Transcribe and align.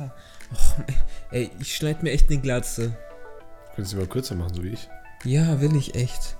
Alter. 0.00 0.14
Och, 0.52 0.84
ey, 1.30 1.50
ich 1.60 1.76
schneide 1.76 2.02
mir 2.02 2.10
echt 2.10 2.30
eine 2.30 2.40
Glatze. 2.40 2.92
Könntest 3.74 3.94
du 3.94 3.98
mal 3.98 4.06
kürzer 4.06 4.34
machen, 4.34 4.54
so 4.54 4.62
wie 4.62 4.70
ich. 4.70 4.88
Ja, 5.24 5.60
will 5.60 5.76
ich 5.76 5.94
echt. 5.94 6.36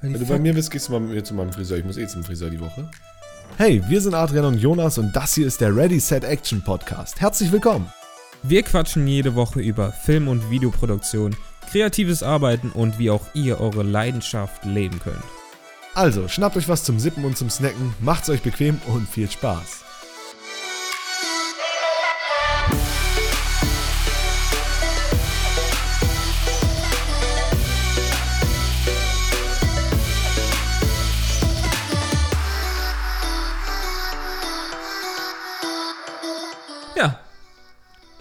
Wenn 0.00 0.12
du 0.12 0.26
bei 0.26 0.38
mir 0.38 0.54
bist, 0.54 0.70
gehst 0.70 0.88
du 0.88 0.92
mal 0.92 1.00
mit 1.00 1.10
mir 1.10 1.24
zu 1.24 1.34
meinem 1.34 1.52
Friseur. 1.52 1.78
Ich 1.78 1.84
muss 1.84 1.96
eh 1.96 2.06
zum 2.06 2.24
Friseur 2.24 2.50
die 2.50 2.60
Woche. 2.60 2.90
Hey, 3.56 3.82
wir 3.88 4.00
sind 4.00 4.14
Adrian 4.14 4.44
und 4.46 4.58
Jonas 4.58 4.98
und 4.98 5.14
das 5.14 5.34
hier 5.34 5.46
ist 5.46 5.60
der 5.60 5.74
Ready 5.74 6.00
Set 6.00 6.24
Action 6.24 6.62
Podcast. 6.62 7.20
Herzlich 7.20 7.52
willkommen. 7.52 7.92
Wir 8.42 8.62
quatschen 8.62 9.06
jede 9.06 9.34
Woche 9.34 9.60
über 9.60 9.92
Film- 9.92 10.28
und 10.28 10.50
Videoproduktion, 10.50 11.36
kreatives 11.70 12.22
Arbeiten 12.22 12.70
und 12.70 12.98
wie 12.98 13.10
auch 13.10 13.22
ihr 13.34 13.60
eure 13.60 13.82
Leidenschaft 13.82 14.64
leben 14.64 14.98
könnt. 14.98 15.22
Also, 15.94 16.26
schnappt 16.26 16.56
euch 16.56 16.68
was 16.68 16.84
zum 16.84 16.98
Sippen 16.98 17.24
und 17.24 17.36
zum 17.36 17.50
Snacken, 17.50 17.94
macht's 18.00 18.30
euch 18.30 18.42
bequem 18.42 18.80
und 18.86 19.06
viel 19.08 19.30
Spaß. 19.30 19.84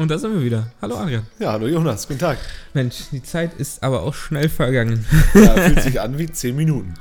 Und 0.01 0.09
da 0.09 0.17
sind 0.17 0.33
wir 0.33 0.41
wieder. 0.43 0.71
Hallo 0.81 0.95
Adrian. 0.97 1.27
Ja, 1.37 1.51
hallo 1.51 1.67
Jonas, 1.67 2.07
guten 2.07 2.19
Tag. 2.21 2.39
Mensch, 2.73 3.03
die 3.11 3.21
Zeit 3.21 3.53
ist 3.59 3.83
aber 3.83 4.01
auch 4.01 4.15
schnell 4.15 4.49
vergangen. 4.49 5.05
Ja, 5.35 5.53
fühlt 5.53 5.83
sich 5.83 6.01
an 6.01 6.17
wie 6.17 6.25
10 6.25 6.55
Minuten. 6.55 6.95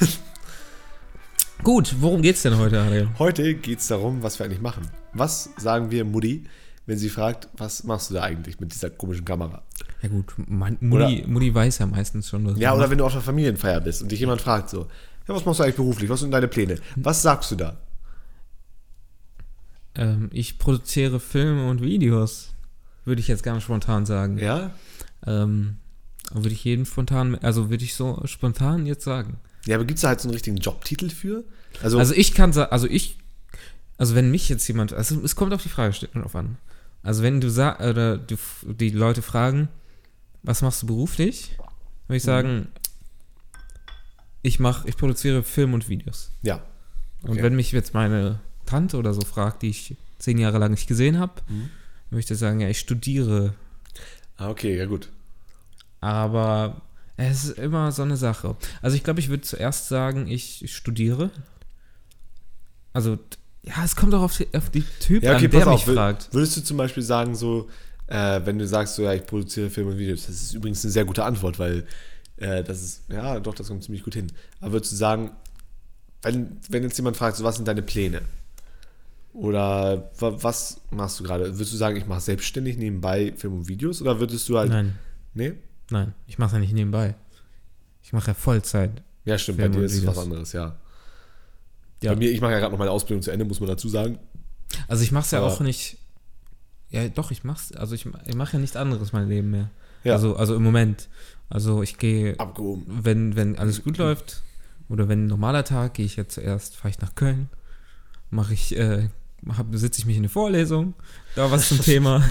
Gut, 1.62 1.94
worum 2.00 2.20
geht's 2.20 2.42
denn 2.42 2.58
heute, 2.58 2.78
Adrian? 2.78 3.18
Heute 3.18 3.54
geht's 3.54 3.88
darum, 3.88 4.22
was 4.22 4.38
wir 4.38 4.44
eigentlich 4.44 4.60
machen. 4.60 4.82
Was 5.14 5.48
sagen 5.56 5.90
wir 5.90 6.04
Mutti, 6.04 6.44
wenn 6.84 6.98
sie 6.98 7.08
fragt, 7.08 7.48
was 7.56 7.84
machst 7.84 8.10
du 8.10 8.14
da 8.14 8.22
eigentlich 8.22 8.60
mit 8.60 8.74
dieser 8.74 8.90
komischen 8.90 9.24
Kamera? 9.24 9.62
Ja 10.02 10.10
gut, 10.10 10.34
man, 10.36 10.76
Mutti, 10.80 11.24
Mutti 11.26 11.54
weiß 11.54 11.78
ja 11.78 11.86
meistens 11.86 12.28
schon, 12.28 12.44
was 12.44 12.58
Ja, 12.58 12.72
oder 12.72 12.80
macht. 12.82 12.90
wenn 12.90 12.98
du 12.98 13.06
auf 13.06 13.14
einer 13.14 13.22
Familienfeier 13.22 13.80
bist 13.80 14.02
und 14.02 14.12
dich 14.12 14.20
jemand 14.20 14.42
fragt 14.42 14.68
so, 14.68 14.88
ja, 15.26 15.34
was 15.34 15.46
machst 15.46 15.60
du 15.60 15.64
eigentlich 15.64 15.76
beruflich? 15.76 16.10
Was 16.10 16.20
sind 16.20 16.32
deine 16.32 16.48
Pläne? 16.48 16.76
Was 16.96 17.22
sagst 17.22 17.50
du 17.50 17.56
da? 17.56 17.78
ähm, 19.94 20.28
ich 20.32 20.58
produziere 20.58 21.18
Filme 21.18 21.68
und 21.70 21.80
Videos. 21.80 22.51
Würde 23.04 23.20
ich 23.20 23.28
jetzt 23.28 23.42
ganz 23.42 23.62
spontan 23.64 24.06
sagen. 24.06 24.38
Ja? 24.38 24.70
Ähm, 25.26 25.76
würde 26.30 26.50
ich 26.50 26.64
jeden 26.64 26.86
spontan, 26.86 27.34
also 27.36 27.68
würde 27.70 27.84
ich 27.84 27.94
so 27.94 28.20
spontan 28.26 28.86
jetzt 28.86 29.04
sagen. 29.04 29.38
Ja, 29.66 29.76
aber 29.76 29.84
gibt's 29.84 30.02
da 30.02 30.08
halt 30.08 30.20
so 30.20 30.28
einen 30.28 30.34
richtigen 30.34 30.56
Jobtitel 30.56 31.10
für? 31.10 31.44
Also, 31.82 31.98
Also 31.98 32.14
ich 32.14 32.34
kann 32.34 32.52
sagen, 32.52 32.72
also 32.72 32.86
ich, 32.88 33.18
also 33.98 34.14
wenn 34.14 34.30
mich 34.30 34.48
jetzt 34.48 34.66
jemand, 34.68 34.92
also 34.92 35.20
es 35.22 35.36
kommt 35.36 35.52
auf 35.52 35.62
die 35.62 35.68
Fragestellung 35.68 36.22
drauf 36.22 36.34
an. 36.36 36.56
Also 37.02 37.22
wenn 37.22 37.40
du 37.40 37.50
sagst, 37.50 37.80
oder 37.80 38.18
du, 38.18 38.36
die 38.62 38.90
Leute 38.90 39.22
fragen, 39.22 39.68
was 40.42 40.62
machst 40.62 40.82
du 40.82 40.86
beruflich? 40.86 41.56
Würde 42.06 42.16
ich 42.16 42.22
sagen, 42.22 42.68
ich 44.42 44.58
mache, 44.60 44.88
ich 44.88 44.96
produziere 44.96 45.42
Film 45.42 45.74
und 45.74 45.88
Videos. 45.88 46.30
ja. 46.42 46.62
Und 47.22 47.30
Okay. 47.34 47.42
wenn 47.44 47.54
mich 47.54 47.70
jetzt 47.70 47.94
meine 47.94 48.40
Tante 48.66 48.96
oder 48.96 49.14
so 49.14 49.20
fragt, 49.20 49.62
die 49.62 49.68
ich 49.68 49.96
zehn 50.18 50.38
Jahre 50.38 50.58
lang 50.58 50.72
nicht 50.72 50.88
gesehen 50.88 51.20
habe, 51.20 51.34
Mhm. 51.48 51.70
Möchte 52.12 52.34
sagen, 52.34 52.60
ja, 52.60 52.68
ich 52.68 52.78
studiere. 52.78 53.54
Ah, 54.36 54.50
okay, 54.50 54.76
ja 54.76 54.86
gut. 54.86 55.08
Aber 56.00 56.82
es 57.16 57.44
ist 57.44 57.58
immer 57.58 57.92
so 57.92 58.02
eine 58.02 58.16
Sache. 58.16 58.56
Also 58.80 58.96
ich 58.96 59.04
glaube, 59.04 59.20
ich 59.20 59.28
würde 59.28 59.42
zuerst 59.42 59.88
sagen, 59.88 60.26
ich 60.26 60.64
studiere. 60.74 61.30
Also, 62.92 63.18
ja, 63.62 63.84
es 63.84 63.96
kommt 63.96 64.14
auch 64.14 64.22
auf 64.22 64.36
die, 64.36 64.48
auf 64.54 64.70
die 64.70 64.84
Typ 65.00 65.22
Ja, 65.22 65.36
okay, 65.36 65.46
an, 65.46 65.50
der 65.50 65.66
mich 65.68 65.84
fragt. 65.84 66.32
Würdest 66.32 66.56
du 66.56 66.60
zum 66.62 66.76
Beispiel 66.76 67.02
sagen, 67.02 67.34
so, 67.34 67.68
äh, 68.08 68.40
wenn 68.44 68.58
du 68.58 68.66
sagst, 68.66 68.96
so, 68.96 69.02
ja, 69.02 69.14
ich 69.14 69.24
produziere 69.24 69.70
Filme 69.70 69.92
und 69.92 69.98
Videos, 69.98 70.26
das 70.26 70.42
ist 70.42 70.54
übrigens 70.54 70.84
eine 70.84 70.92
sehr 70.92 71.04
gute 71.04 71.24
Antwort, 71.24 71.58
weil 71.58 71.86
äh, 72.36 72.62
das 72.64 72.82
ist, 72.82 73.02
ja, 73.08 73.40
doch, 73.40 73.54
das 73.54 73.68
kommt 73.68 73.84
ziemlich 73.84 74.02
gut 74.02 74.14
hin. 74.14 74.32
Aber 74.60 74.72
würdest 74.72 74.92
du 74.92 74.96
sagen, 74.96 75.30
wenn, 76.22 76.58
wenn 76.68 76.82
jetzt 76.82 76.96
jemand 76.96 77.16
fragt, 77.16 77.36
so, 77.36 77.44
was 77.44 77.56
sind 77.56 77.68
deine 77.68 77.82
Pläne? 77.82 78.22
Oder 79.32 80.10
wa- 80.18 80.36
was 80.42 80.80
machst 80.90 81.18
du 81.20 81.24
gerade? 81.24 81.44
Würdest 81.54 81.72
du 81.72 81.76
sagen, 81.76 81.96
ich 81.96 82.06
mache 82.06 82.20
selbstständig 82.20 82.76
nebenbei 82.76 83.32
Film 83.36 83.54
und 83.54 83.68
Videos? 83.68 84.02
Oder 84.02 84.20
würdest 84.20 84.48
du 84.48 84.58
halt. 84.58 84.70
Nein, 84.70 84.98
Nee? 85.34 85.54
nein, 85.90 86.12
ich 86.26 86.38
mache 86.38 86.56
ja 86.56 86.60
nicht 86.60 86.74
nebenbei. 86.74 87.14
Ich 88.02 88.12
mache 88.12 88.28
ja 88.28 88.34
Vollzeit. 88.34 89.02
Ja, 89.24 89.38
stimmt, 89.38 89.58
Film 89.60 89.72
bei 89.72 89.78
dir 89.78 89.84
ist 89.84 89.94
es 89.96 90.06
was 90.06 90.18
anderes, 90.18 90.52
ja. 90.52 90.76
Ja. 92.02 92.12
Bei 92.12 92.16
mir, 92.18 92.30
ich 92.30 92.40
mache 92.40 92.52
ja 92.52 92.58
gerade 92.58 92.72
noch 92.72 92.78
meine 92.78 92.90
Ausbildung 92.90 93.22
zu 93.22 93.30
Ende, 93.30 93.44
muss 93.44 93.60
man 93.60 93.68
dazu 93.68 93.88
sagen. 93.88 94.18
Also 94.88 95.02
ich 95.04 95.12
mache 95.12 95.24
es 95.24 95.30
ja 95.30 95.40
auch 95.40 95.60
nicht. 95.60 95.96
Ja, 96.90 97.08
doch, 97.08 97.30
ich 97.30 97.44
mach's. 97.44 97.72
Also 97.72 97.94
ich, 97.94 98.06
ich 98.26 98.34
mache 98.34 98.54
ja 98.54 98.58
nichts 98.58 98.76
anderes 98.76 99.12
mein 99.12 99.28
Leben 99.28 99.50
mehr. 99.50 99.70
Ja. 100.04 100.14
Also, 100.14 100.36
also 100.36 100.54
im 100.56 100.62
Moment. 100.62 101.08
Also 101.48 101.82
ich 101.82 101.96
gehe 101.98 102.38
Abgehoben. 102.38 102.84
wenn, 103.04 103.36
wenn 103.36 103.58
alles 103.58 103.82
gut 103.84 103.96
läuft 103.98 104.42
oder 104.88 105.08
wenn 105.08 105.24
ein 105.24 105.28
normaler 105.28 105.64
Tag, 105.64 105.94
gehe 105.94 106.04
ich 106.04 106.16
ja 106.16 106.26
zuerst, 106.28 106.76
fahre 106.76 106.90
ich 106.90 106.98
nach 107.00 107.14
Köln, 107.14 107.48
mache 108.30 108.52
ich, 108.52 108.76
äh, 108.76 109.08
sitze 109.72 110.00
ich 110.00 110.06
mich 110.06 110.16
in 110.16 110.22
eine 110.22 110.28
Vorlesung, 110.28 110.94
da 111.34 111.50
was 111.50 111.68
zum 111.68 111.80
Thema. 111.82 112.22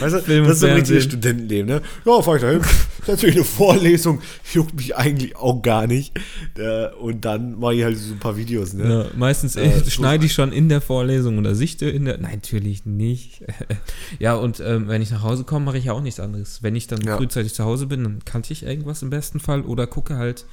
Weißt 0.00 0.14
du, 0.14 0.20
Film 0.22 0.44
das 0.44 0.54
ist 0.54 0.60
so 0.60 0.66
ein 0.66 0.74
richtiges. 0.76 1.04
Studentenleben, 1.04 1.66
ne? 1.68 1.82
Ja, 2.04 2.22
fahr 2.22 2.36
ich 2.36 2.42
da 2.42 2.50
hin, 2.50 2.62
setze 3.04 3.26
mich 3.26 3.34
in 3.36 3.40
eine 3.42 3.48
Vorlesung, 3.48 4.20
juckt 4.52 4.74
mich 4.74 4.96
eigentlich 4.96 5.36
auch 5.36 5.60
gar 5.62 5.86
nicht. 5.86 6.18
Äh, 6.56 6.88
Und 6.94 7.24
dann 7.24 7.58
mache 7.58 7.74
ich 7.74 7.84
halt 7.84 7.98
so 7.98 8.12
ein 8.14 8.18
paar 8.18 8.36
Videos, 8.36 8.72
ne? 8.72 8.88
ja, 9.10 9.18
meistens 9.18 9.56
Äh, 9.56 9.66
äh, 9.66 9.90
schneide 9.90 10.24
ich 10.26 10.32
schon 10.32 10.52
in 10.52 10.68
der 10.68 10.80
Vorlesung 10.80 11.38
oder 11.38 11.54
sichte 11.54 11.86
in 11.88 12.04
der. 12.06 12.18
Nein, 12.18 12.36
natürlich 12.36 12.86
nicht. 12.86 13.42
ja, 14.18 14.34
und 14.34 14.60
ähm, 14.60 14.88
wenn 14.88 15.02
ich 15.02 15.10
nach 15.10 15.22
Hause 15.22 15.44
komme, 15.44 15.66
mache 15.66 15.78
ich 15.78 15.84
ja 15.86 15.92
auch 15.92 16.00
nichts 16.02 16.20
anderes. 16.20 16.62
Wenn 16.62 16.76
ich 16.76 16.86
dann 16.86 17.00
Ja. 17.02 17.16
frühzeitig 17.16 17.52
zu 17.54 17.64
Hause 17.64 17.86
bin, 17.86 18.04
dann 18.04 18.24
kannte 18.24 18.52
ich 18.52 18.62
irgendwas 18.64 19.02
im 19.02 19.10
besten 19.10 19.40
Fall 19.40 19.62
oder 19.62 19.86
gucke 19.86 20.16
halt 20.16 20.46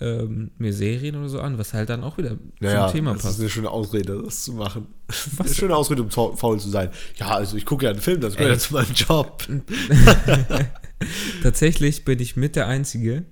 ähm, 0.00 0.50
mir 0.58 0.72
Serien 0.72 1.16
oder 1.16 1.28
so 1.28 1.40
an, 1.40 1.58
was 1.58 1.74
halt 1.74 1.90
dann 1.90 2.02
auch 2.02 2.16
wieder 2.16 2.38
Naja, 2.58 2.86
zum 2.86 2.96
Thema 2.96 3.12
das 3.12 3.22
passt. 3.22 3.34
ist 3.34 3.40
eine 3.40 3.50
schöne 3.50 3.70
Ausrede, 3.70 4.22
das 4.24 4.44
zu 4.44 4.54
machen. 4.54 4.86
Was? 5.08 5.28
Eine 5.46 5.54
schöne 5.54 5.76
Ausrede, 5.76 6.02
um 6.02 6.10
faul 6.10 6.58
zu 6.58 6.70
sein. 6.70 6.90
Ja, 7.16 7.28
also 7.28 7.56
ich 7.56 7.66
gucke 7.66 7.84
ja 7.84 7.90
einen 7.90 8.00
Film, 8.00 8.20
das 8.20 8.36
gehört 8.36 8.54
ja 8.54 8.58
zu 8.58 8.74
meinem 8.74 8.94
Job. 8.94 9.46
Tatsächlich 11.42 12.04
bin 12.04 12.18
ich 12.20 12.36
mit 12.36 12.56
der 12.56 12.66
Einzige, 12.66 13.24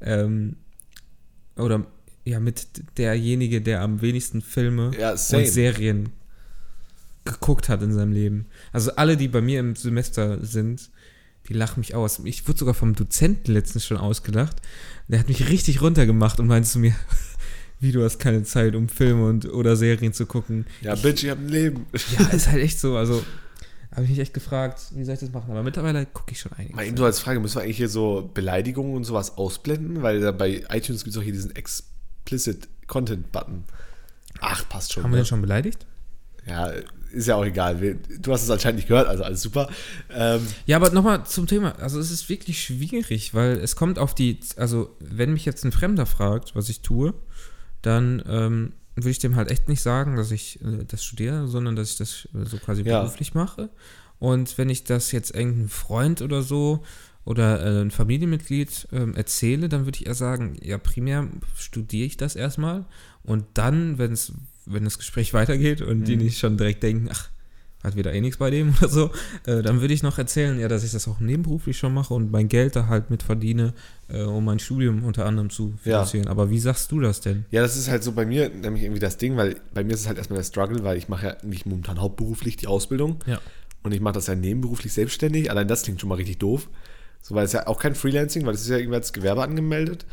ähm, 0.00 0.56
oder 1.56 1.86
ja, 2.24 2.40
mit 2.40 2.66
derjenige, 2.98 3.60
der 3.60 3.82
am 3.82 4.02
wenigsten 4.02 4.42
Filme 4.42 4.90
Ja, 4.98 5.12
und 5.12 5.18
Serien 5.18 6.10
geguckt 7.24 7.68
hat 7.68 7.82
in 7.82 7.92
seinem 7.92 8.12
Leben. 8.12 8.46
Also 8.72 8.92
alle, 8.96 9.16
die 9.16 9.28
bei 9.28 9.40
mir 9.40 9.60
im 9.60 9.76
Semester 9.76 10.44
sind, 10.44 10.90
die 11.48 11.54
lachen 11.54 11.80
mich 11.80 11.94
aus. 11.94 12.20
Ich 12.24 12.46
wurde 12.48 12.58
sogar 12.58 12.74
vom 12.74 12.94
Dozenten 12.94 13.52
letztens 13.52 13.84
schon 13.84 13.96
ausgelacht. 13.96 14.56
Der 15.08 15.20
hat 15.20 15.28
mich 15.28 15.48
richtig 15.48 15.82
runtergemacht 15.82 16.40
und 16.40 16.46
meinte 16.46 16.68
zu 16.68 16.78
mir, 16.78 16.94
wie 17.80 17.92
du 17.92 18.02
hast 18.02 18.18
keine 18.18 18.42
Zeit, 18.42 18.74
um 18.74 18.88
Filme 18.88 19.26
und 19.26 19.46
oder 19.46 19.76
Serien 19.76 20.12
zu 20.12 20.26
gucken. 20.26 20.66
Ja, 20.80 20.94
Bitch, 20.94 21.24
ich 21.24 21.30
hab 21.30 21.38
ein 21.38 21.48
Leben. 21.48 21.86
Ja, 22.18 22.26
ist 22.32 22.48
halt 22.48 22.62
echt 22.62 22.80
so. 22.80 22.96
Also 22.96 23.22
habe 23.92 24.04
ich 24.04 24.10
mich 24.10 24.18
echt 24.18 24.34
gefragt, 24.34 24.80
wie 24.94 25.04
soll 25.04 25.14
ich 25.14 25.20
das 25.20 25.32
machen? 25.32 25.50
Aber 25.50 25.62
mittlerweile 25.62 26.04
gucke 26.06 26.32
ich 26.32 26.40
schon 26.40 26.52
einiges. 26.52 26.76
Mal 26.76 26.86
eben 26.86 26.96
so 26.96 27.04
als 27.04 27.18
Frage, 27.20 27.40
müssen 27.40 27.56
wir 27.56 27.62
eigentlich 27.62 27.78
hier 27.78 27.88
so 27.88 28.30
Beleidigungen 28.34 28.94
und 28.94 29.04
sowas 29.04 29.38
ausblenden? 29.38 30.02
Weil 30.02 30.20
da 30.20 30.32
bei 30.32 30.64
iTunes 30.70 31.04
gibt 31.04 31.14
es 31.14 31.18
auch 31.18 31.22
hier 31.22 31.32
diesen 31.32 31.54
Explicit 31.56 32.68
Content 32.86 33.32
Button. 33.32 33.64
Ach, 34.40 34.68
passt 34.68 34.92
schon. 34.92 35.02
Haben 35.02 35.12
wir 35.12 35.16
ne? 35.16 35.22
den 35.22 35.26
schon 35.26 35.40
beleidigt? 35.40 35.86
Ja, 36.46 36.72
ist 37.16 37.26
ja 37.26 37.36
auch 37.36 37.44
egal. 37.44 37.98
Du 38.20 38.32
hast 38.32 38.42
es 38.42 38.50
anscheinend 38.50 38.76
nicht 38.76 38.88
gehört, 38.88 39.08
also 39.08 39.24
alles 39.24 39.42
super. 39.42 39.68
Ähm, 40.10 40.46
Ja, 40.66 40.76
aber 40.76 40.90
nochmal 40.90 41.24
zum 41.26 41.46
Thema. 41.46 41.72
Also 41.80 41.98
es 41.98 42.10
ist 42.10 42.28
wirklich 42.28 42.62
schwierig, 42.62 43.34
weil 43.34 43.56
es 43.58 43.74
kommt 43.76 43.98
auf 43.98 44.14
die, 44.14 44.38
also 44.56 44.94
wenn 45.00 45.32
mich 45.32 45.44
jetzt 45.44 45.64
ein 45.64 45.72
Fremder 45.72 46.06
fragt, 46.06 46.54
was 46.54 46.68
ich 46.68 46.80
tue, 46.80 47.14
dann 47.82 48.22
ähm, 48.28 48.72
würde 48.94 49.10
ich 49.10 49.18
dem 49.18 49.36
halt 49.36 49.50
echt 49.50 49.68
nicht 49.68 49.82
sagen, 49.82 50.16
dass 50.16 50.30
ich 50.30 50.60
äh, 50.62 50.84
das 50.86 51.04
studiere, 51.04 51.46
sondern 51.48 51.76
dass 51.76 51.90
ich 51.90 51.96
das 51.98 52.28
äh, 52.34 52.44
so 52.46 52.58
quasi 52.58 52.82
Ja. 52.82 53.00
beruflich 53.00 53.34
mache. 53.34 53.68
Und 54.18 54.56
wenn 54.58 54.70
ich 54.70 54.84
das 54.84 55.12
jetzt 55.12 55.34
irgendeinem 55.34 55.68
Freund 55.68 56.22
oder 56.22 56.42
so 56.42 56.82
oder 57.24 57.60
äh, 57.64 57.82
ein 57.82 57.90
Familienmitglied 57.90 58.88
ähm, 58.92 59.14
erzähle, 59.14 59.68
dann 59.68 59.84
würde 59.84 59.98
ich 59.98 60.06
eher 60.06 60.14
sagen, 60.14 60.56
ja, 60.62 60.78
primär 60.78 61.28
studiere 61.54 62.06
ich 62.06 62.16
das 62.16 62.36
erstmal 62.36 62.86
und 63.22 63.44
dann, 63.54 63.98
wenn 63.98 64.12
es, 64.12 64.32
wenn 64.66 64.84
das 64.84 64.98
Gespräch 64.98 65.32
weitergeht 65.34 65.80
und 65.80 66.04
die 66.04 66.16
Mhm. 66.16 66.22
nicht 66.24 66.38
schon 66.38 66.56
direkt 66.56 66.82
denken, 66.82 67.08
ach, 67.10 67.28
hat 67.84 67.94
wieder 67.94 68.12
eh 68.12 68.20
nichts 68.20 68.38
bei 68.38 68.50
dem 68.50 68.74
oder 68.80 68.88
so, 68.88 69.10
äh, 69.46 69.62
dann 69.62 69.80
würde 69.80 69.94
ich 69.94 70.02
noch 70.02 70.18
erzählen, 70.18 70.58
ja, 70.58 70.66
dass 70.66 70.82
ich 70.82 70.90
das 70.92 71.06
auch 71.06 71.20
nebenberuflich 71.20 71.78
schon 71.78 71.94
mache 71.94 72.14
und 72.14 72.32
mein 72.32 72.48
Geld 72.48 72.74
da 72.74 72.88
halt 72.88 73.10
mit 73.10 73.22
verdiene, 73.22 73.74
äh, 74.08 74.22
um 74.22 74.44
mein 74.44 74.58
Studium 74.58 75.04
unter 75.04 75.24
anderem 75.24 75.50
zu 75.50 75.68
Ja. 75.84 76.04
finanzieren. 76.04 76.26
Aber 76.26 76.50
wie 76.50 76.58
sagst 76.58 76.90
du 76.90 77.00
das 77.00 77.20
denn? 77.20 77.44
ja, 77.50 77.62
das 77.62 77.76
ist 77.76 77.88
halt 77.88 78.02
so 78.02 78.12
bei 78.12 78.26
mir 78.26 78.48
nämlich 78.48 78.82
irgendwie 78.82 79.00
das 79.00 79.18
Ding, 79.18 79.36
weil 79.36 79.56
bei 79.72 79.84
mir 79.84 79.94
ist 79.94 80.00
es 80.00 80.06
halt 80.08 80.18
erstmal 80.18 80.38
der 80.38 80.44
Struggle, 80.44 80.82
weil 80.82 80.98
ich 80.98 81.08
mache 81.08 81.26
ja 81.26 81.36
nicht 81.44 81.64
momentan 81.66 82.00
hauptberuflich 82.00 82.56
die 82.56 82.66
Ausbildung 82.66 83.18
Ja. 83.26 83.38
und 83.84 83.92
ich 83.94 84.00
mache 84.00 84.14
das 84.14 84.26
ja 84.26 84.34
nebenberuflich 84.34 84.92
selbstständig. 84.92 85.50
Allein 85.50 85.68
das 85.68 85.82
klingt 85.84 86.00
schon 86.00 86.08
mal 86.08 86.16
richtig 86.16 86.38
doof. 86.38 86.68
So, 87.22 87.34
weil 87.36 87.44
es 87.44 87.52
ja 87.52 87.66
auch 87.68 87.78
kein 87.78 87.94
Freelancing, 87.94 88.46
weil 88.46 88.54
es 88.54 88.62
ist 88.62 88.68
ja 88.68 88.78
irgendwie 88.78 88.96
als 88.96 89.12
Gewerbe 89.12 89.42
angemeldet. 89.42 90.06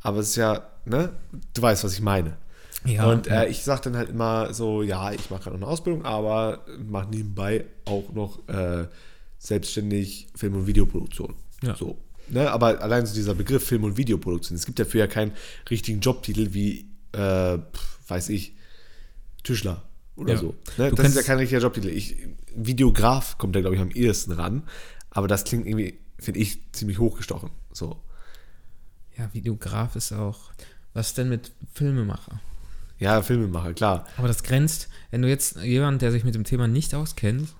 Aber 0.00 0.18
es 0.18 0.28
ist 0.30 0.36
ja, 0.36 0.68
ne, 0.84 1.10
du 1.54 1.62
weißt, 1.62 1.82
was 1.82 1.94
ich 1.94 2.00
meine. 2.02 2.36
Ja, 2.84 3.10
und 3.10 3.26
äh, 3.26 3.48
ich 3.48 3.64
sage 3.64 3.82
dann 3.84 3.96
halt 3.96 4.10
immer 4.10 4.52
so, 4.54 4.82
ja, 4.82 5.10
ich 5.12 5.30
mache 5.30 5.44
gerade 5.44 5.56
noch 5.56 5.66
eine 5.66 5.72
Ausbildung, 5.72 6.04
aber 6.04 6.64
mache 6.88 7.08
nebenbei 7.10 7.64
auch 7.84 8.12
noch 8.12 8.46
äh, 8.48 8.86
selbstständig 9.38 10.28
Film- 10.34 10.54
und 10.54 10.66
Videoproduktion. 10.66 11.34
Ja. 11.62 11.74
So. 11.74 11.98
Ne? 12.28 12.50
Aber 12.50 12.80
allein 12.80 13.06
so 13.06 13.14
dieser 13.14 13.34
Begriff 13.34 13.66
Film- 13.66 13.84
und 13.84 13.96
Videoproduktion, 13.96 14.56
es 14.56 14.66
gibt 14.66 14.78
dafür 14.78 15.00
ja 15.00 15.06
keinen 15.06 15.32
richtigen 15.70 16.00
Jobtitel 16.00 16.52
wie, 16.54 16.88
äh, 17.12 17.58
weiß 18.08 18.28
ich, 18.28 18.54
Tischler 19.42 19.82
oder 20.16 20.34
Ja. 20.34 20.40
so. 20.40 20.54
Ne? 20.76 20.92
Das 20.92 21.08
ist 21.08 21.16
ja 21.16 21.22
kein 21.22 21.38
richtiger 21.38 21.60
Jobtitel. 21.60 21.88
Ich, 21.88 22.16
Videograf 22.54 23.38
kommt 23.38 23.54
da, 23.56 23.60
glaube 23.60 23.76
ich, 23.76 23.82
am 23.82 23.90
ehesten 23.90 24.32
ran. 24.32 24.62
Aber 25.10 25.28
das 25.28 25.44
klingt 25.44 25.66
irgendwie, 25.66 25.98
finde 26.18 26.40
ich, 26.40 26.60
ziemlich 26.72 26.98
hochgestochen. 26.98 27.50
So. 27.72 28.00
Ja, 29.16 29.32
Videograf 29.32 29.96
ist 29.96 30.12
auch. 30.12 30.52
Was 30.94 31.14
denn 31.14 31.28
mit 31.28 31.52
Filmemacher? 31.72 32.40
Ja, 32.98 33.22
Filmemacher, 33.22 33.74
klar. 33.74 34.06
Aber 34.16 34.28
das 34.28 34.42
grenzt, 34.42 34.88
wenn 35.10 35.22
du 35.22 35.28
jetzt 35.28 35.56
jemand, 35.56 36.02
der 36.02 36.12
sich 36.12 36.24
mit 36.24 36.34
dem 36.34 36.44
Thema 36.44 36.66
nicht 36.66 36.94
auskennt, 36.94 37.50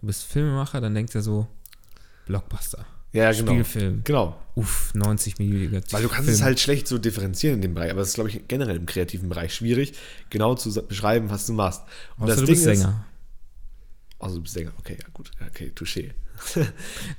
du 0.00 0.06
bist 0.06 0.24
Filmemacher, 0.24 0.80
dann 0.80 0.94
denkt 0.94 1.14
er 1.14 1.22
so, 1.22 1.46
Blockbuster. 2.26 2.86
Ja, 3.12 3.32
genau. 3.32 3.52
Spielfilm. 3.52 4.02
Genau. 4.04 4.36
Uff, 4.54 4.92
90 4.94 5.38
Millimeter. 5.38 5.92
Weil 5.92 6.02
du 6.02 6.08
kannst 6.08 6.28
es 6.28 6.42
halt 6.42 6.60
schlecht 6.60 6.88
so 6.88 6.98
differenzieren 6.98 7.56
in 7.56 7.62
dem 7.62 7.74
Bereich, 7.74 7.90
aber 7.90 8.00
das 8.00 8.08
ist, 8.08 8.14
glaube 8.14 8.30
ich, 8.30 8.46
generell 8.48 8.76
im 8.76 8.86
kreativen 8.86 9.28
Bereich 9.28 9.54
schwierig, 9.54 9.94
genau 10.30 10.54
zu 10.54 10.72
beschreiben, 10.86 11.30
was 11.30 11.46
du 11.46 11.52
machst. 11.52 11.82
Und 12.16 12.24
Außer 12.24 12.32
das 12.32 12.40
du 12.40 12.46
Ding 12.46 12.54
bist 12.54 12.64
Sänger. 12.64 13.06
Ist, 14.18 14.22
also 14.22 14.36
du 14.36 14.42
bist 14.42 14.54
Sänger, 14.54 14.72
okay, 14.78 14.96
ja 15.00 15.06
gut, 15.12 15.30
okay, 15.46 15.72
touché. 15.74 16.12
Nein, 16.54 16.66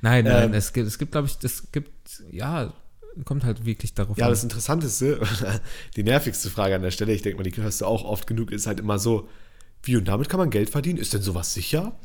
nein, 0.24 0.26
Ähm, 0.26 0.54
es 0.54 0.72
gibt, 0.72 0.86
es 0.86 0.98
gibt, 0.98 1.12
glaube 1.12 1.28
ich, 1.28 1.36
es 1.42 1.70
gibt, 1.72 2.22
ja, 2.30 2.72
kommt 3.24 3.44
halt 3.44 3.64
wirklich 3.64 3.94
darauf 3.94 4.16
Ja, 4.18 4.26
an. 4.26 4.30
das 4.30 4.42
Interessanteste, 4.42 5.20
die 5.96 6.02
nervigste 6.02 6.50
Frage 6.50 6.74
an 6.74 6.82
der 6.82 6.90
Stelle, 6.90 7.12
ich 7.12 7.22
denke 7.22 7.38
mal, 7.38 7.48
die 7.48 7.56
hörst 7.56 7.80
du 7.80 7.86
auch 7.86 8.04
oft 8.04 8.26
genug, 8.26 8.52
ist 8.52 8.66
halt 8.66 8.80
immer 8.80 8.98
so, 8.98 9.28
wie 9.82 9.96
und 9.96 10.08
damit 10.08 10.28
kann 10.28 10.38
man 10.40 10.50
Geld 10.50 10.70
verdienen? 10.70 10.98
Ist 10.98 11.14
denn 11.14 11.22
sowas 11.22 11.54
sicher? 11.54 11.98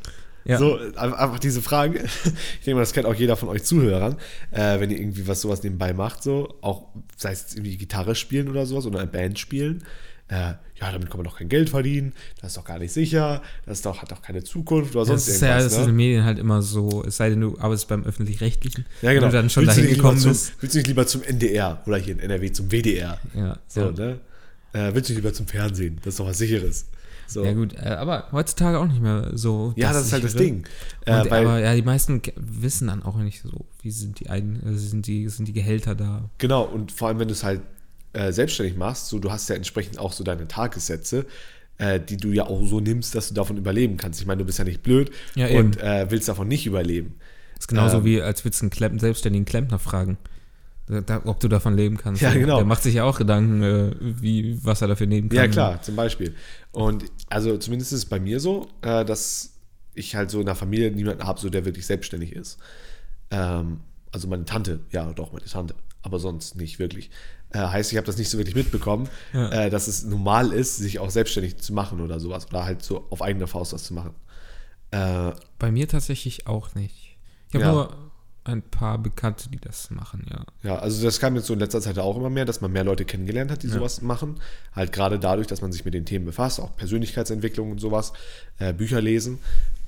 Ja. 0.46 0.58
So, 0.58 0.78
einfach 0.96 1.40
diese 1.40 1.62
Frage. 1.62 2.04
Ich 2.60 2.66
denke 2.66 2.76
mal, 2.76 2.82
das 2.82 2.94
kennt 2.94 3.06
auch 3.06 3.16
jeder 3.16 3.36
von 3.38 3.50
euch 3.50 3.64
Zuhörern, 3.64 4.18
äh, 4.52 4.80
wenn 4.80 4.90
ihr 4.92 5.00
irgendwie 5.00 5.28
was 5.28 5.42
sowas 5.42 5.64
nebenbei 5.64 5.94
macht, 5.94 6.24
so, 6.24 6.58
auch 6.62 6.88
sei 7.18 7.32
es 7.32 7.54
irgendwie 7.54 7.78
Gitarre 7.78 8.16
spielen 8.16 8.50
oder 8.50 8.66
sowas 8.66 8.86
oder 8.86 9.00
eine 9.00 9.08
Band 9.10 9.40
spielen. 9.40 9.84
Äh, 10.34 10.56
ja, 10.82 10.92
damit 10.92 11.10
kann 11.10 11.18
man 11.18 11.26
doch 11.26 11.38
kein 11.38 11.48
Geld 11.48 11.70
verdienen, 11.70 12.14
das 12.42 12.52
ist 12.52 12.58
doch 12.58 12.66
gar 12.66 12.80
nicht 12.80 12.92
sicher, 12.92 13.44
das 13.68 13.84
doch, 13.84 14.02
hat 14.02 14.12
doch 14.12 14.22
keine 14.24 14.44
Zukunft 14.44 14.96
oder 14.96 15.06
sonst 15.06 15.28
das 15.28 15.36
ist 15.36 15.42
ja, 15.42 15.50
irgendwas. 15.50 15.64
das 15.66 15.74
ist 15.74 15.78
in 15.78 15.84
ne? 15.84 15.92
den 15.92 15.96
Medien 15.96 16.26
halt 16.26 16.40
immer 16.40 16.62
so, 16.64 17.04
es 17.06 17.18
sei 17.18 17.30
denn, 17.30 17.42
du 17.42 17.58
arbeitest 17.60 17.88
beim 17.88 18.04
Öffentlich-Rechtlichen. 18.04 18.86
Ja, 19.04 19.14
genau. 19.14 19.26
Wenn 19.26 19.32
du 19.32 19.38
dann 19.38 19.50
schon 19.52 19.64
willst 19.68 19.78
du 19.78 19.82
dahin 19.82 19.90
nicht 19.92 19.98
lieber 19.98 20.10
gekommen 20.10 20.22
zum, 20.22 20.32
bist. 20.32 20.54
Willst 20.60 20.74
du 20.76 20.80
nicht 20.80 20.88
lieber 20.88 21.06
zum 21.06 21.22
NDR 21.22 21.84
oder 21.86 21.98
hier 21.98 22.14
in 22.14 22.20
NRW 22.20 22.52
zum 22.52 22.72
WDR? 22.72 23.20
Ja, 23.36 23.60
So, 23.68 23.82
ja. 23.82 23.92
ne? 23.92 24.20
Äh, 24.74 24.96
willst 24.96 25.10
du 25.10 25.14
nicht 25.14 25.24
lieber 25.24 25.34
zum 25.34 25.46
Fernsehen? 25.46 25.98
Das 26.04 26.16
ist 26.16 26.20
doch 26.20 26.26
was 26.26 26.40
Sicheres. 26.40 26.88
So. 27.28 27.46
ja 27.46 27.54
gut, 27.54 27.74
äh, 27.76 27.90
aber 27.90 28.28
heutzutage 28.32 28.80
auch 28.80 28.88
nicht 28.88 29.02
mehr 29.02 29.32
so. 29.34 29.74
Ja, 29.76 29.94
das 29.94 30.08
ist 30.08 30.14
halt 30.14 30.24
das. 30.24 30.36
Ding. 30.36 30.66
Und, 31.06 31.14
Äh, 31.14 31.30
weil, 31.30 31.46
aber 31.46 31.60
ja, 31.60 31.76
die 31.76 31.82
meisten 31.82 32.22
wissen 32.36 32.88
dann 32.88 33.04
auch 33.04 33.18
nicht 33.18 33.42
so, 33.42 33.66
wie 33.82 33.92
sind 33.92 34.20
die 34.20 34.30
Eigen, 34.30 34.62
äh, 34.66 34.74
sind 34.78 35.08
die, 35.08 35.30
sind 35.30 35.48
die 35.48 35.54
Gehälter 35.54 35.96
da. 35.96 36.30
genau, 36.40 36.64
und 36.64 36.92
vor 36.92 37.08
allem, 37.08 37.20
wenn 37.20 37.28
du 37.28 37.34
es 37.34 37.44
halt 37.44 37.62
äh, 38.14 38.32
selbstständig 38.32 38.78
machst, 38.78 39.08
so, 39.08 39.20
du 39.20 39.32
hast 39.32 39.50
ja 39.50 39.56
entsprechend 39.56 40.00
auch 40.00 40.14
so 40.14 40.24
deine 40.24 40.48
Tagessätze, 40.48 41.26
äh, 41.78 42.00
die 42.00 42.18
du 42.18 42.32
ja 42.32 42.46
auch 42.46 42.66
so 42.66 42.80
nimmst, 42.80 43.16
dass 43.16 43.30
du 43.30 43.34
davon 43.34 43.58
überleben 43.58 43.98
kannst. 43.98 44.22
Ich 44.22 44.28
meine, 44.28 44.40
du 44.40 44.46
bist 44.46 44.60
ja 44.60 44.66
nicht 44.66 44.84
blöd 44.84 45.12
Ja, 45.36 45.48
und 45.48 45.80
äh, 45.82 46.10
willst 46.10 46.28
davon 46.30 46.48
nicht 46.48 46.66
überleben. 46.66 47.16
Das 47.56 47.64
ist 47.64 47.68
genauso 47.68 47.98
Ähm. 47.98 48.06
wie, 48.06 48.22
als 48.22 48.46
würdest 48.46 48.62
du 48.62 48.66
einen 48.66 48.72
Klemm, 48.72 49.00
selbstständigen 49.00 49.46
Klempner 49.46 49.80
fragen, 49.80 50.18
da, 50.88 51.22
ob 51.26 51.40
du 51.40 51.48
davon 51.48 51.76
leben 51.76 51.98
kannst. 51.98 52.22
Ja, 52.22 52.34
genau. 52.34 52.58
Der 52.58 52.66
macht 52.66 52.84
sich 52.84 52.96
ja 52.96 53.06
auch 53.06 53.18
Gedanken, 53.18 53.64
äh, 53.64 53.96
wie, 54.00 54.60
was 54.64 54.82
er 54.82 54.90
dafür 54.90 55.08
nehmen 55.08 55.30
kann. 55.30 55.38
Ja, 55.38 55.48
klar, 55.48 55.82
zum 55.82 55.96
Beispiel. 55.96 56.36
Und 56.72 57.06
also 57.30 57.58
zumindest 57.58 57.94
ist 57.94 58.00
es 58.00 58.06
bei 58.06 58.20
mir 58.20 58.40
so, 58.40 58.68
äh, 58.82 59.06
dass 59.06 59.54
ich 59.96 60.16
halt 60.16 60.30
so 60.30 60.40
in 60.40 60.46
der 60.46 60.56
Familie 60.56 60.92
niemanden 60.92 61.26
habe, 61.26 61.40
so 61.40 61.50
der 61.50 61.66
wirklich 61.66 61.86
selbstständig 61.86 62.34
ist. 62.34 62.58
Ähm, 63.32 63.80
also 64.12 64.28
meine 64.28 64.46
Tante, 64.46 64.82
ja 64.92 65.12
doch, 65.14 65.32
meine 65.32 65.46
Tante, 65.46 65.74
aber 66.04 66.20
sonst 66.20 66.56
nicht 66.56 66.78
wirklich. 66.80 67.10
Äh, 67.52 67.60
heißt, 67.60 67.92
ich 67.92 67.98
habe 67.98 68.06
das 68.08 68.18
nicht 68.18 68.30
so 68.30 68.38
wirklich 68.38 68.56
mitbekommen, 68.56 69.10
Ja. 69.34 69.50
äh, 69.50 69.70
dass 69.70 69.88
es 69.88 70.04
normal 70.04 70.52
ist, 70.54 70.78
sich 70.78 71.00
auch 71.00 71.10
selbstständig 71.10 71.58
zu 71.58 71.74
machen 71.74 72.00
oder 72.02 72.20
sowas. 72.20 72.48
Oder 72.50 72.66
halt 72.66 72.84
so 72.84 73.06
auf 73.10 73.22
eigene 73.22 73.48
Faust 73.48 73.74
was 73.74 73.84
zu 73.84 73.94
machen. 73.94 74.14
Äh, 74.92 75.32
Bei 75.60 75.72
mir 75.72 75.88
tatsächlich 75.88 76.48
auch 76.48 76.76
nicht. 76.76 77.18
Ich 77.50 77.56
habe 77.56 77.66
Ja. 77.66 77.72
nur 77.72 77.98
ein 78.46 78.62
paar 78.62 78.98
Bekannte, 78.98 79.50
die 79.50 79.58
das 79.60 79.90
machen, 79.90 80.26
ja. 80.30 80.44
Ja, 80.64 80.76
also 80.80 81.02
das 81.06 81.20
kam 81.22 81.36
jetzt 81.36 81.46
so 81.48 81.54
in 81.54 81.60
letzter 81.60 81.80
Zeit 81.80 81.98
auch 81.98 82.18
immer 82.18 82.30
mehr, 82.30 82.44
dass 82.44 82.60
man 82.60 82.72
mehr 82.74 82.84
Leute 82.84 83.06
kennengelernt 83.06 83.50
hat, 83.52 83.64
die 83.64 83.68
Ja. 83.68 83.74
sowas 83.76 84.02
machen. 84.02 84.40
Halt 84.74 84.92
gerade 84.92 85.18
dadurch, 85.18 85.48
dass 85.48 85.62
man 85.62 85.72
sich 85.72 85.86
mit 85.86 85.94
den 85.94 86.06
Themen 86.06 86.26
befasst, 86.26 86.60
auch 86.60 86.76
Persönlichkeitsentwicklung 86.76 87.72
und 87.72 87.80
sowas, 87.80 88.12
äh, 88.60 88.74
Bücher 88.74 89.00
lesen. 89.02 89.40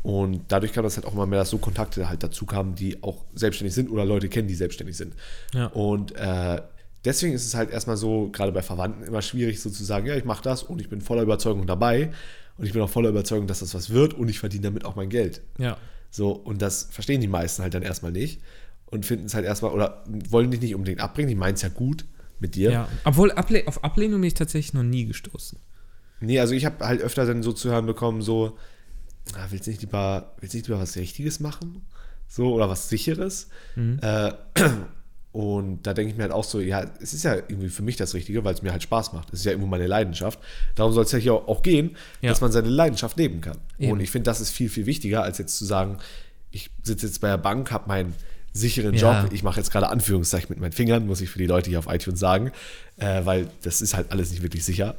Und 0.05 0.43
dadurch 0.49 0.71
kam 0.71 0.83
das 0.83 0.97
halt 0.97 1.07
auch 1.07 1.13
immer 1.13 1.25
mehr, 1.25 1.39
dass 1.39 1.49
so 1.49 1.57
Kontakte 1.57 2.07
halt 2.07 2.21
dazu 2.21 2.45
kamen, 2.45 2.75
die 2.75 3.01
auch 3.01 3.25
selbstständig 3.33 3.73
sind 3.73 3.89
oder 3.89 4.05
Leute 4.05 4.29
kennen, 4.29 4.47
die 4.47 4.53
selbstständig 4.53 4.95
sind. 4.95 5.15
Ja. 5.51 5.65
Und 5.67 6.15
äh, 6.15 6.61
deswegen 7.03 7.33
ist 7.33 7.43
es 7.43 7.55
halt 7.55 7.71
erstmal 7.71 7.97
so, 7.97 8.29
gerade 8.31 8.51
bei 8.51 8.61
Verwandten, 8.61 9.01
immer 9.03 9.23
schwierig 9.23 9.59
so 9.59 9.71
zu 9.71 9.83
sagen, 9.83 10.05
ja, 10.05 10.15
ich 10.15 10.23
mache 10.23 10.43
das 10.43 10.61
und 10.61 10.79
ich 10.79 10.89
bin 10.89 11.01
voller 11.01 11.23
Überzeugung 11.23 11.65
dabei. 11.65 12.11
Und 12.59 12.67
ich 12.67 12.73
bin 12.73 12.83
auch 12.83 12.89
voller 12.89 13.09
Überzeugung, 13.09 13.47
dass 13.47 13.61
das 13.61 13.73
was 13.73 13.89
wird 13.89 14.13
und 14.13 14.29
ich 14.29 14.37
verdiene 14.37 14.61
damit 14.65 14.85
auch 14.85 14.95
mein 14.95 15.09
Geld. 15.09 15.41
Ja. 15.57 15.75
So, 16.11 16.33
und 16.33 16.61
das 16.61 16.87
verstehen 16.91 17.19
die 17.19 17.27
meisten 17.27 17.63
halt 17.63 17.73
dann 17.73 17.81
erstmal 17.81 18.11
nicht 18.11 18.41
und 18.85 19.07
finden 19.07 19.25
es 19.25 19.33
halt 19.33 19.45
erstmal 19.45 19.71
oder 19.71 20.03
wollen 20.29 20.51
dich 20.51 20.61
nicht 20.61 20.75
unbedingt 20.75 21.01
abbringen, 21.01 21.29
die 21.29 21.35
meinen 21.35 21.55
es 21.55 21.63
ja 21.63 21.69
gut 21.69 22.05
mit 22.39 22.53
dir. 22.53 22.71
ja. 22.71 22.87
Obwohl, 23.05 23.31
auf 23.31 23.83
Ablehnung 23.83 24.21
bin 24.21 24.27
ich 24.27 24.35
tatsächlich 24.35 24.75
noch 24.75 24.83
nie 24.83 25.05
gestoßen. 25.05 25.57
Nee, 26.19 26.39
also 26.39 26.53
ich 26.53 26.63
habe 26.63 26.85
halt 26.85 27.01
öfter 27.01 27.25
dann 27.25 27.41
so 27.41 27.51
zu 27.53 27.71
hören 27.71 27.87
bekommen, 27.87 28.21
so, 28.21 28.55
ah, 29.33 29.45
willst 29.49 29.65
du 29.67 29.71
nicht 29.71 29.81
lieber, 29.81 30.33
willst 30.39 30.53
nicht 30.55 30.67
lieber 30.67 30.79
was 30.79 30.95
Richtiges 30.95 31.39
machen? 31.39 31.85
So, 32.27 32.53
oder 32.53 32.69
was 32.69 32.89
Sicheres? 32.89 33.49
Äh, 33.75 34.31
und 35.31 35.83
da 35.83 35.93
denke 35.93 36.11
ich 36.11 36.17
mir 36.17 36.23
halt 36.23 36.31
auch 36.31 36.45
so, 36.45 36.61
ja, 36.61 36.85
es 37.01 37.13
ist 37.13 37.23
ja 37.23 37.35
irgendwie 37.35 37.67
für 37.69 37.83
mich 37.83 37.97
das 37.97 38.13
Richtige, 38.13 38.43
weil 38.45 38.53
es 38.53 38.61
mir 38.61 38.71
halt 38.71 38.83
Spaß 38.83 39.11
macht. 39.13 39.33
Es 39.33 39.39
ist 39.39 39.45
ja 39.45 39.51
irgendwo 39.51 39.67
meine 39.67 39.85
Leidenschaft. 39.87 40.39
Darum 40.75 40.93
soll 40.93 41.03
es 41.03 41.11
ja 41.11 41.19
hier 41.19 41.33
auch 41.33 41.61
gehen, 41.61 41.97
Ja. 42.21 42.29
dass 42.29 42.39
man 42.41 42.51
seine 42.53 42.69
Leidenschaft 42.69 43.17
leben 43.17 43.41
kann. 43.41 43.57
Eben. 43.77 43.91
Und 43.91 43.99
ich 43.99 44.11
finde, 44.11 44.23
das 44.29 44.39
ist 44.39 44.51
viel, 44.51 44.69
viel 44.69 44.85
wichtiger, 44.85 45.23
als 45.23 45.37
jetzt 45.37 45.57
zu 45.57 45.65
sagen, 45.65 45.97
ich 46.51 46.71
sitze 46.83 47.05
jetzt 47.07 47.19
bei 47.19 47.27
der 47.27 47.37
Bank, 47.37 47.69
habe 47.71 47.87
meinen 47.89 48.13
sicheren 48.53 48.93
Ja. 48.95 49.23
Job. 49.23 49.33
Ich 49.33 49.43
mache 49.43 49.59
jetzt 49.59 49.71
gerade 49.71 49.89
Anführungszeichen 49.89 50.47
mit 50.49 50.59
meinen 50.61 50.71
Fingern, 50.71 51.05
muss 51.05 51.19
ich 51.19 51.29
für 51.29 51.39
die 51.39 51.47
Leute 51.47 51.69
hier 51.69 51.79
auf 51.79 51.87
iTunes 51.93 52.19
sagen, 52.21 52.51
äh, 52.95 53.25
weil 53.25 53.49
das 53.61 53.81
ist 53.81 53.93
halt 53.93 54.11
alles 54.13 54.31
nicht 54.31 54.41
wirklich 54.41 54.63
sicher. 54.63 54.95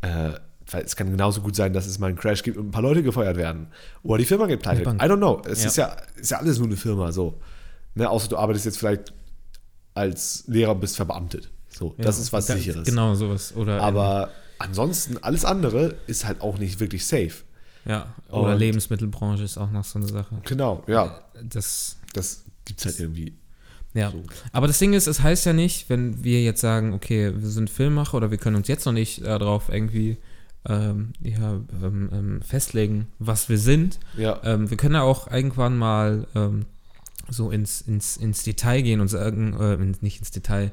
Äh, 0.00 0.32
weil 0.72 0.84
es 0.84 0.96
kann 0.96 1.10
genauso 1.10 1.40
gut 1.40 1.56
sein, 1.56 1.72
dass 1.72 1.86
es 1.86 1.98
mal 1.98 2.08
einen 2.08 2.16
Crash 2.16 2.42
gibt 2.42 2.56
und 2.56 2.68
ein 2.68 2.70
paar 2.70 2.82
Leute 2.82 3.02
gefeuert 3.02 3.36
werden. 3.36 3.68
Oder 4.02 4.18
die 4.18 4.24
Firma 4.24 4.46
geht 4.46 4.60
pleite. 4.62 4.82
I 4.82 4.86
don't 4.86 5.16
know. 5.18 5.42
Es 5.46 5.62
Ja. 5.62 5.68
ist, 5.68 5.76
ja, 5.76 5.96
ist 6.16 6.30
ja 6.30 6.38
alles 6.38 6.58
nur 6.58 6.66
eine 6.68 6.76
Firma, 6.76 7.12
so. 7.12 7.40
Ne, 7.94 8.08
außer 8.08 8.28
du 8.28 8.36
arbeitest 8.36 8.66
jetzt 8.66 8.78
vielleicht 8.78 9.12
als 9.94 10.44
Lehrer 10.46 10.72
und 10.72 10.80
bist 10.80 10.96
verbeamtet. 10.96 11.50
So, 11.68 11.94
das 11.98 12.16
Ja, 12.16 12.22
ist 12.22 12.32
was 12.32 12.46
da- 12.46 12.54
Sicheres. 12.56 12.84
Genau, 12.86 13.14
sowas. 13.14 13.54
Oder 13.56 13.80
Aber 13.82 14.30
ansonsten, 14.58 15.18
alles 15.22 15.44
andere 15.44 15.96
ist 16.06 16.24
halt 16.26 16.40
auch 16.40 16.58
nicht 16.58 16.80
wirklich 16.80 17.06
safe. 17.06 17.32
ja, 17.84 18.12
oder 18.28 18.52
Und- 18.52 18.58
Lebensmittelbranche 18.58 19.42
ist 19.42 19.56
auch 19.58 19.70
noch 19.70 19.84
so 19.84 19.98
eine 19.98 20.08
Sache. 20.08 20.36
Genau, 20.44 20.82
ja. 20.86 21.20
Das, 21.42 21.96
Das 22.12 22.44
gibt's 22.64 22.84
halt 22.84 22.98
irgendwie. 23.00 23.34
ja. 23.94 24.10
So. 24.10 24.22
Aber 24.52 24.66
das 24.66 24.78
Ding 24.78 24.92
ist, 24.92 25.06
es 25.06 25.22
heißt 25.22 25.46
ja 25.46 25.52
nicht, 25.52 25.88
wenn 25.88 26.22
wir 26.22 26.42
jetzt 26.42 26.60
sagen, 26.60 26.92
okay, 26.92 27.32
wir 27.36 27.48
sind 27.48 27.70
Filmmacher 27.70 28.16
oder 28.16 28.30
wir 28.30 28.38
können 28.38 28.56
uns 28.56 28.68
jetzt 28.68 28.84
noch 28.84 28.92
nicht 28.92 29.20
äh, 29.22 29.38
darauf 29.38 29.68
irgendwie 29.70 30.18
ähm, 30.68 31.12
ja, 31.22 31.60
ähm, 31.82 32.10
ähm, 32.12 32.42
festlegen, 32.42 33.06
was 33.18 33.48
wir 33.48 33.58
sind. 33.58 33.98
Ja, 34.16 34.38
Ähm, 34.44 34.68
wir 34.70 34.76
können 34.76 34.94
ja 34.94 35.02
auch 35.02 35.30
irgendwann 35.30 35.76
mal 35.78 36.26
ähm, 36.34 36.66
so 37.28 37.50
ins, 37.50 37.80
ins, 37.80 38.16
ins 38.16 38.42
Detail 38.42 38.82
gehen 38.82 39.00
und 39.00 39.08
sagen, 39.08 39.54
äh, 39.58 39.76
nicht 40.04 40.18
ins 40.18 40.30
Detail, 40.30 40.70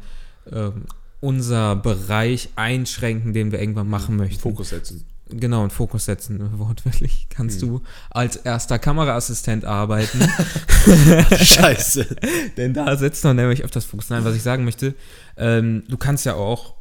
ähm, 0.51 0.85
unser 1.19 1.75
Bereich 1.75 2.49
einschränken, 2.55 3.33
den 3.33 3.51
wir 3.51 3.59
irgendwann 3.59 3.89
machen 3.89 4.17
möchten. 4.17 4.39
Fokus 4.41 4.69
setzen. 4.69 5.05
Genau, 5.29 5.61
einen 5.61 5.71
Fokus 5.71 6.05
setzen, 6.05 6.39
wortwörtlich. 6.59 7.27
Kannst 7.29 7.61
Hm. 7.61 7.67
du 7.69 7.81
als 8.09 8.37
erster 8.37 8.79
Kameraassistent 8.79 9.65
arbeiten, 9.65 10.19
Scheiße. 11.43 12.07
denn 12.57 12.73
da 12.73 12.95
setzt 12.97 13.23
man 13.23 13.35
nämlich 13.35 13.63
auf 13.65 13.71
das 13.71 13.85
Fokus. 13.85 14.09
Nein, 14.09 14.23
was 14.25 14.35
ich 14.35 14.43
sagen 14.43 14.63
möchte, 14.63 14.95
ähm, 15.37 15.83
du 15.89 15.97
kannst 15.97 16.25
ja 16.25 16.35
auch 16.35 16.75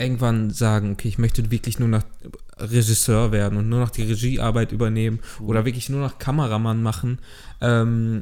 irgendwann 0.00 0.50
sagen, 0.50 0.92
okay, 0.92 1.08
ich 1.08 1.18
möchte 1.18 1.50
wirklich 1.50 1.78
nur 1.78 1.88
noch 1.88 2.02
Regisseur 2.58 3.32
werden 3.32 3.58
und 3.58 3.68
nur 3.68 3.80
noch 3.80 3.90
die 3.90 4.02
Regiearbeit 4.02 4.72
übernehmen 4.72 5.20
oder 5.40 5.64
wirklich 5.64 5.88
nur 5.88 6.00
noch 6.00 6.18
Kameramann 6.18 6.82
machen 6.82 7.18
ähm, 7.60 8.20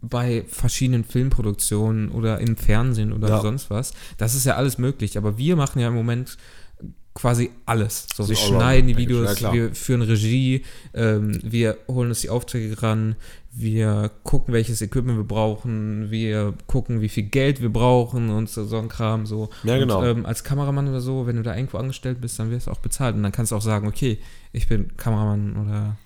bei 0.00 0.44
verschiedenen 0.48 1.04
Filmproduktionen 1.04 2.10
oder 2.10 2.38
im 2.40 2.56
Fernsehen 2.56 3.12
oder 3.12 3.28
Ja. 3.28 3.40
sonst 3.40 3.70
was. 3.70 3.94
Das 4.18 4.34
ist 4.34 4.44
ja 4.44 4.56
alles 4.56 4.76
möglich, 4.78 5.16
aber 5.16 5.38
wir 5.38 5.56
machen 5.56 5.80
ja 5.80 5.88
im 5.88 5.94
Moment 5.94 6.36
quasi 7.14 7.50
alles. 7.64 8.06
So, 8.14 8.28
wir 8.28 8.36
schneiden 8.36 8.88
die 8.88 8.96
Videos, 8.96 9.38
ja, 9.40 9.52
wir 9.52 9.74
führen 9.74 10.02
Regie, 10.02 10.64
ähm, 10.94 11.38
wir 11.42 11.78
holen 11.86 12.08
uns 12.08 12.20
die 12.20 12.30
Aufträge 12.30 12.82
ran, 12.82 13.14
wir 13.52 14.10
gucken, 14.24 14.52
welches 14.52 14.82
Equipment 14.82 15.16
wir 15.16 15.24
brauchen, 15.24 16.10
wir 16.10 16.54
gucken, 16.66 17.00
wie 17.00 17.08
viel 17.08 17.22
Geld 17.22 17.62
wir 17.62 17.72
brauchen 17.72 18.30
und 18.30 18.50
so, 18.50 18.64
so 18.64 18.78
ein 18.78 18.88
Kram. 18.88 19.26
So. 19.26 19.48
Ja, 19.62 19.78
genau. 19.78 20.00
Und, 20.00 20.06
ähm, 20.06 20.26
als 20.26 20.42
Kameramann 20.42 20.88
oder 20.88 21.00
so, 21.00 21.26
wenn 21.26 21.36
du 21.36 21.42
da 21.42 21.54
irgendwo 21.54 21.78
angestellt 21.78 22.20
bist, 22.20 22.38
dann 22.38 22.50
wirst 22.50 22.66
du 22.66 22.72
auch 22.72 22.80
bezahlt. 22.80 23.14
Und 23.14 23.22
dann 23.22 23.32
kannst 23.32 23.52
du 23.52 23.56
auch 23.56 23.62
sagen, 23.62 23.86
okay, 23.86 24.18
ich 24.52 24.66
bin 24.66 24.96
Kameramann 24.96 25.56
oder 25.56 25.96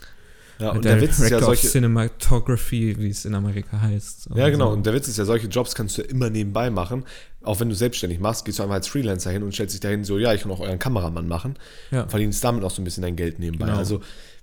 Ja, 0.58 0.72
und 0.72 0.84
der 0.84 1.00
Witz 1.00 1.18
ist 1.18 1.30
ja 1.30 1.40
solche. 1.40 1.68
Cinematography, 1.68 2.98
wie 2.98 3.08
es 3.08 3.24
in 3.24 3.34
Amerika 3.34 3.80
heißt. 3.80 4.28
Ja, 4.34 4.50
genau. 4.50 4.68
so. 4.68 4.72
Und 4.74 4.84
der 4.84 4.92
Witz 4.92 5.08
ist 5.08 5.16
ja, 5.16 5.24
solche 5.24 5.46
Jobs 5.46 5.74
kannst 5.74 5.96
du 5.96 6.02
immer 6.02 6.28
nebenbei 6.28 6.68
machen. 6.68 7.04
Auch 7.48 7.60
wenn 7.60 7.68
du 7.68 7.74
selbstständig 7.74 8.20
machst, 8.20 8.44
gehst 8.44 8.58
du 8.58 8.62
einfach 8.62 8.74
als 8.76 8.88
Freelancer 8.88 9.30
hin 9.30 9.42
und 9.42 9.52
stellst 9.54 9.74
dich 9.74 9.80
dahin 9.80 10.04
so, 10.04 10.18
ja, 10.18 10.34
ich 10.34 10.42
kann 10.42 10.50
auch 10.52 10.60
euren 10.60 10.78
Kameramann 10.78 11.26
machen. 11.26 11.56
Ja. 11.90 12.02
Und 12.02 12.10
verdienst 12.10 12.44
damit 12.44 12.62
auch 12.62 12.70
so 12.70 12.82
ein 12.82 12.84
bisschen 12.84 13.02
dein 13.02 13.16
Geld 13.16 13.38
nebenbei. 13.38 13.66
Genau. 13.66 13.78
Also 13.78 14.00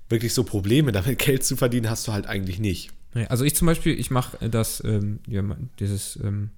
wirklich 0.10 0.34
so 0.34 0.44
Probleme, 0.44 0.92
damit 0.92 1.20
Geld 1.26 1.44
zu 1.44 1.56
verdienen, 1.56 1.90
hast 1.90 2.08
du 2.08 2.14
halt 2.14 2.26
eigentlich 2.28 2.60
nicht. 2.60 2.90
Also 3.30 3.46
ich 3.46 3.56
zum 3.56 3.68
Beispiel, 3.68 3.98
ich 3.98 4.12
mache 4.12 4.50
das, 4.50 4.84
ähm, 4.84 5.20
ja, 5.28 5.42
dieses, 5.80 6.20
ähm, 6.24 6.50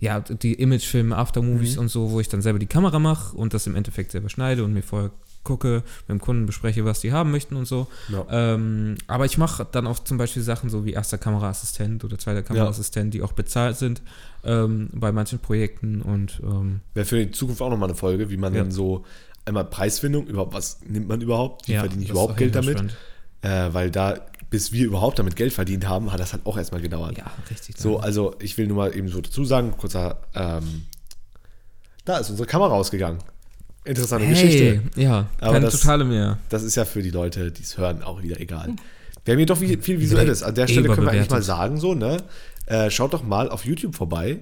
ja, 0.00 0.20
die 0.20 0.52
Imagefilme, 0.54 1.16
Aftermovies 1.16 1.76
Mhm. 1.76 1.82
und 1.82 1.88
so, 1.88 2.10
wo 2.10 2.20
ich 2.20 2.28
dann 2.28 2.42
selber 2.42 2.58
die 2.58 2.66
Kamera 2.66 2.98
mache 2.98 3.34
und 3.36 3.54
das 3.54 3.66
im 3.66 3.74
Endeffekt 3.74 4.10
selber 4.10 4.28
schneide 4.28 4.64
und 4.64 4.74
mir 4.74 4.82
vorher 4.82 5.12
gucke, 5.44 5.82
mit 6.08 6.08
dem 6.08 6.20
Kunden 6.20 6.46
bespreche, 6.46 6.84
was 6.84 7.00
die 7.00 7.12
haben 7.12 7.30
möchten 7.30 7.56
und 7.56 7.66
so. 7.66 7.86
Ja. 8.08 8.26
Ähm, 8.30 8.96
aber 9.06 9.26
ich 9.26 9.38
mache 9.38 9.66
dann 9.70 9.86
auch 9.86 9.98
zum 10.00 10.18
Beispiel 10.18 10.42
Sachen 10.42 10.70
so 10.70 10.84
wie 10.84 10.92
erster 10.92 11.18
Kameraassistent 11.18 12.02
oder 12.04 12.18
zweiter 12.18 12.42
Kameraassistent, 12.42 13.14
die 13.14 13.22
auch 13.22 13.32
bezahlt 13.32 13.76
sind 13.76 14.02
ähm, 14.42 14.88
bei 14.92 15.12
manchen 15.12 15.38
Projekten 15.38 16.02
und 16.02 16.40
ähm, 16.42 16.80
Wäre 16.94 17.06
für 17.06 17.24
die 17.24 17.30
Zukunft 17.30 17.62
auch 17.62 17.70
nochmal 17.70 17.88
eine 17.90 17.96
Folge, 17.96 18.30
wie 18.30 18.36
man 18.36 18.54
Ja. 18.54 18.62
dann 18.62 18.72
so 18.72 19.04
einmal 19.44 19.64
Preisfindung, 19.66 20.26
überhaupt, 20.26 20.54
was 20.54 20.80
nimmt 20.86 21.08
man 21.08 21.20
überhaupt, 21.20 21.68
wie 21.68 21.72
ja, 21.74 21.80
verdiene 21.80 22.02
ich 22.02 22.10
überhaupt 22.10 22.36
Geld 22.36 22.54
damit? 22.54 22.82
Äh, 23.42 23.74
weil 23.74 23.90
da, 23.90 24.14
bis 24.48 24.72
wir 24.72 24.86
überhaupt 24.86 25.18
damit 25.18 25.36
Geld 25.36 25.52
verdient 25.52 25.86
haben, 25.86 26.10
hat 26.12 26.18
das 26.20 26.32
halt 26.32 26.46
auch 26.46 26.56
erstmal 26.56 26.80
gedauert. 26.80 27.18
Ja, 27.18 27.30
richtig. 27.50 27.76
So, 27.76 27.98
also 27.98 28.34
ich 28.38 28.56
will 28.56 28.66
nur 28.66 28.78
mal 28.78 28.96
eben 28.96 29.08
so 29.08 29.20
dazu 29.20 29.44
sagen, 29.44 29.74
kurzer, 29.76 30.22
ähm, 30.34 30.86
da 32.06 32.16
ist 32.18 32.30
unsere 32.30 32.46
Kamera 32.48 32.72
ausgegangen. 32.72 33.18
Interessante 33.84 34.26
hey, 34.26 34.34
Geschichte. 34.34 35.00
ja, 35.00 35.26
Aber 35.40 35.52
keine 35.52 35.66
das- 35.66 35.80
totale 35.80 36.04
mehr. 36.04 36.38
Das 36.48 36.62
ist 36.62 36.74
ja 36.74 36.84
für 36.84 37.02
die 37.02 37.10
Leute, 37.10 37.52
die 37.52 37.62
es 37.62 37.76
hören, 37.76 38.02
auch 38.02 38.22
wieder 38.22 38.40
egal. 38.40 38.74
Wir 39.24 39.32
haben 39.32 39.38
hier 39.38 39.46
doch 39.46 39.58
viel, 39.58 39.80
viel 39.80 40.00
Visuelles. 40.00 40.42
An 40.42 40.54
der 40.54 40.66
Stelle 40.66 40.88
können 40.88 41.06
wir 41.06 41.12
eigentlich 41.12 41.30
mal 41.30 41.42
sagen, 41.42 41.78
so, 41.78 41.94
ne? 41.94 42.18
Äh, 42.66 42.90
schaut 42.90 43.12
doch 43.12 43.22
mal 43.22 43.50
auf 43.50 43.64
YouTube 43.64 43.94
vorbei. 43.94 44.40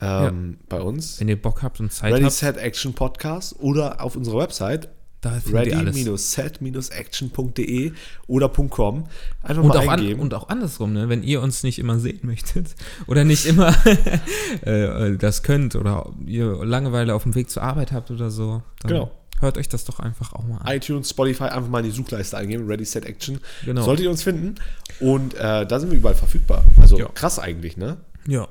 Ähm, 0.00 0.58
Bei 0.68 0.80
uns. 0.80 1.20
Wenn 1.20 1.28
ihr 1.28 1.40
Bock 1.40 1.62
habt 1.62 1.78
und 1.80 1.92
Zeit 1.92 2.12
Ready 2.12 2.24
habt, 2.24 2.32
Set 2.32 2.56
Action 2.56 2.94
Podcast 2.94 3.56
oder 3.58 4.02
auf 4.02 4.16
unserer 4.16 4.38
Website 4.38 4.88
ready-set-action.de 5.24 7.92
oder 8.26 8.48
.com. 8.48 9.04
Einfach 9.42 9.62
Und 9.62 9.68
mal 9.68 9.78
auch, 9.78 9.88
an, 9.88 10.00
eingeben. 10.00 10.20
und 10.20 10.34
auch 10.34 10.48
andersrum, 10.48 10.92
ne? 10.92 11.08
wenn 11.08 11.22
ihr 11.22 11.40
uns 11.42 11.62
nicht 11.62 11.78
immer 11.78 11.98
sehen 11.98 12.20
möchtet 12.22 12.74
oder 13.06 13.24
nicht 13.24 13.46
immer 13.46 13.74
äh, 14.66 15.08
äh, 15.12 15.16
das 15.16 15.42
könnt 15.42 15.76
oder 15.76 16.10
ihr 16.26 16.64
Langeweile 16.64 17.14
auf 17.14 17.22
dem 17.24 17.34
Weg 17.34 17.50
zur 17.50 17.62
Arbeit 17.62 17.92
habt 17.92 18.10
oder 18.10 18.30
so, 18.30 18.62
dann 18.82 18.90
Genau. 18.90 19.10
hört 19.40 19.56
euch 19.58 19.68
das 19.68 19.84
doch 19.84 20.00
einfach 20.00 20.32
auch 20.32 20.44
mal 20.46 20.58
an. 20.58 20.76
iTunes, 20.76 21.10
Spotify 21.10 21.44
einfach 21.44 21.68
mal 21.70 21.78
in 21.80 21.86
die 21.86 21.90
Suchleiste 21.96 22.36
eingeben, 22.36 22.66
Ready 22.66 22.84
Set 22.84 23.04
Action. 23.06 23.40
Genau. 23.64 23.82
Solltet 23.82 24.04
ihr 24.04 24.10
uns 24.10 24.22
finden. 24.22 24.56
Und 25.00 25.34
äh, 25.34 25.66
da 25.66 25.80
sind 25.80 25.90
wir 25.90 25.98
überall 25.98 26.14
verfügbar. 26.14 26.64
Also 26.80 26.98
Ja. 26.98 27.08
krass 27.08 27.38
eigentlich, 27.38 27.76
ne? 27.76 27.98
Ja. 28.26 28.48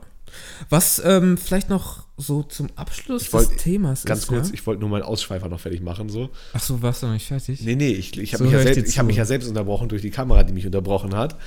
Was 0.69 1.01
ähm, 1.03 1.37
vielleicht 1.37 1.69
noch 1.69 2.03
so 2.19 2.43
zum 2.43 2.67
Abschluss 2.75 3.31
wollt- 3.33 3.49
des 3.51 3.57
Themas 3.63 4.03
Ganz 4.05 4.21
ist. 4.21 4.27
kurz, 4.27 4.47
Ja? 4.49 4.53
ich 4.53 4.67
wollte 4.67 4.81
nur 4.81 4.89
meinen 4.89 5.03
Ausschweifer 5.03 5.47
noch 5.49 5.59
fertig 5.59 5.81
machen. 5.81 6.09
So. 6.09 6.29
Ach 6.53 6.59
so, 6.61 6.81
warst 6.81 7.01
du 7.01 7.07
noch 7.07 7.13
nicht 7.13 7.27
fertig? 7.27 7.61
Nee, 7.61 7.75
nee, 7.75 7.91
ich, 7.91 8.17
ich 8.19 8.33
habe 8.33 8.43
So 8.43 8.49
mich, 8.49 8.53
ja 8.65 8.71
ich 8.71 8.99
hab 8.99 9.05
mich 9.05 9.15
ja 9.15 9.25
selbst 9.25 9.47
unterbrochen 9.47 9.89
durch 9.89 10.01
die 10.01 10.11
Kamera, 10.11 10.43
die 10.43 10.53
mich 10.53 10.65
unterbrochen 10.65 11.15
hat. 11.15 11.37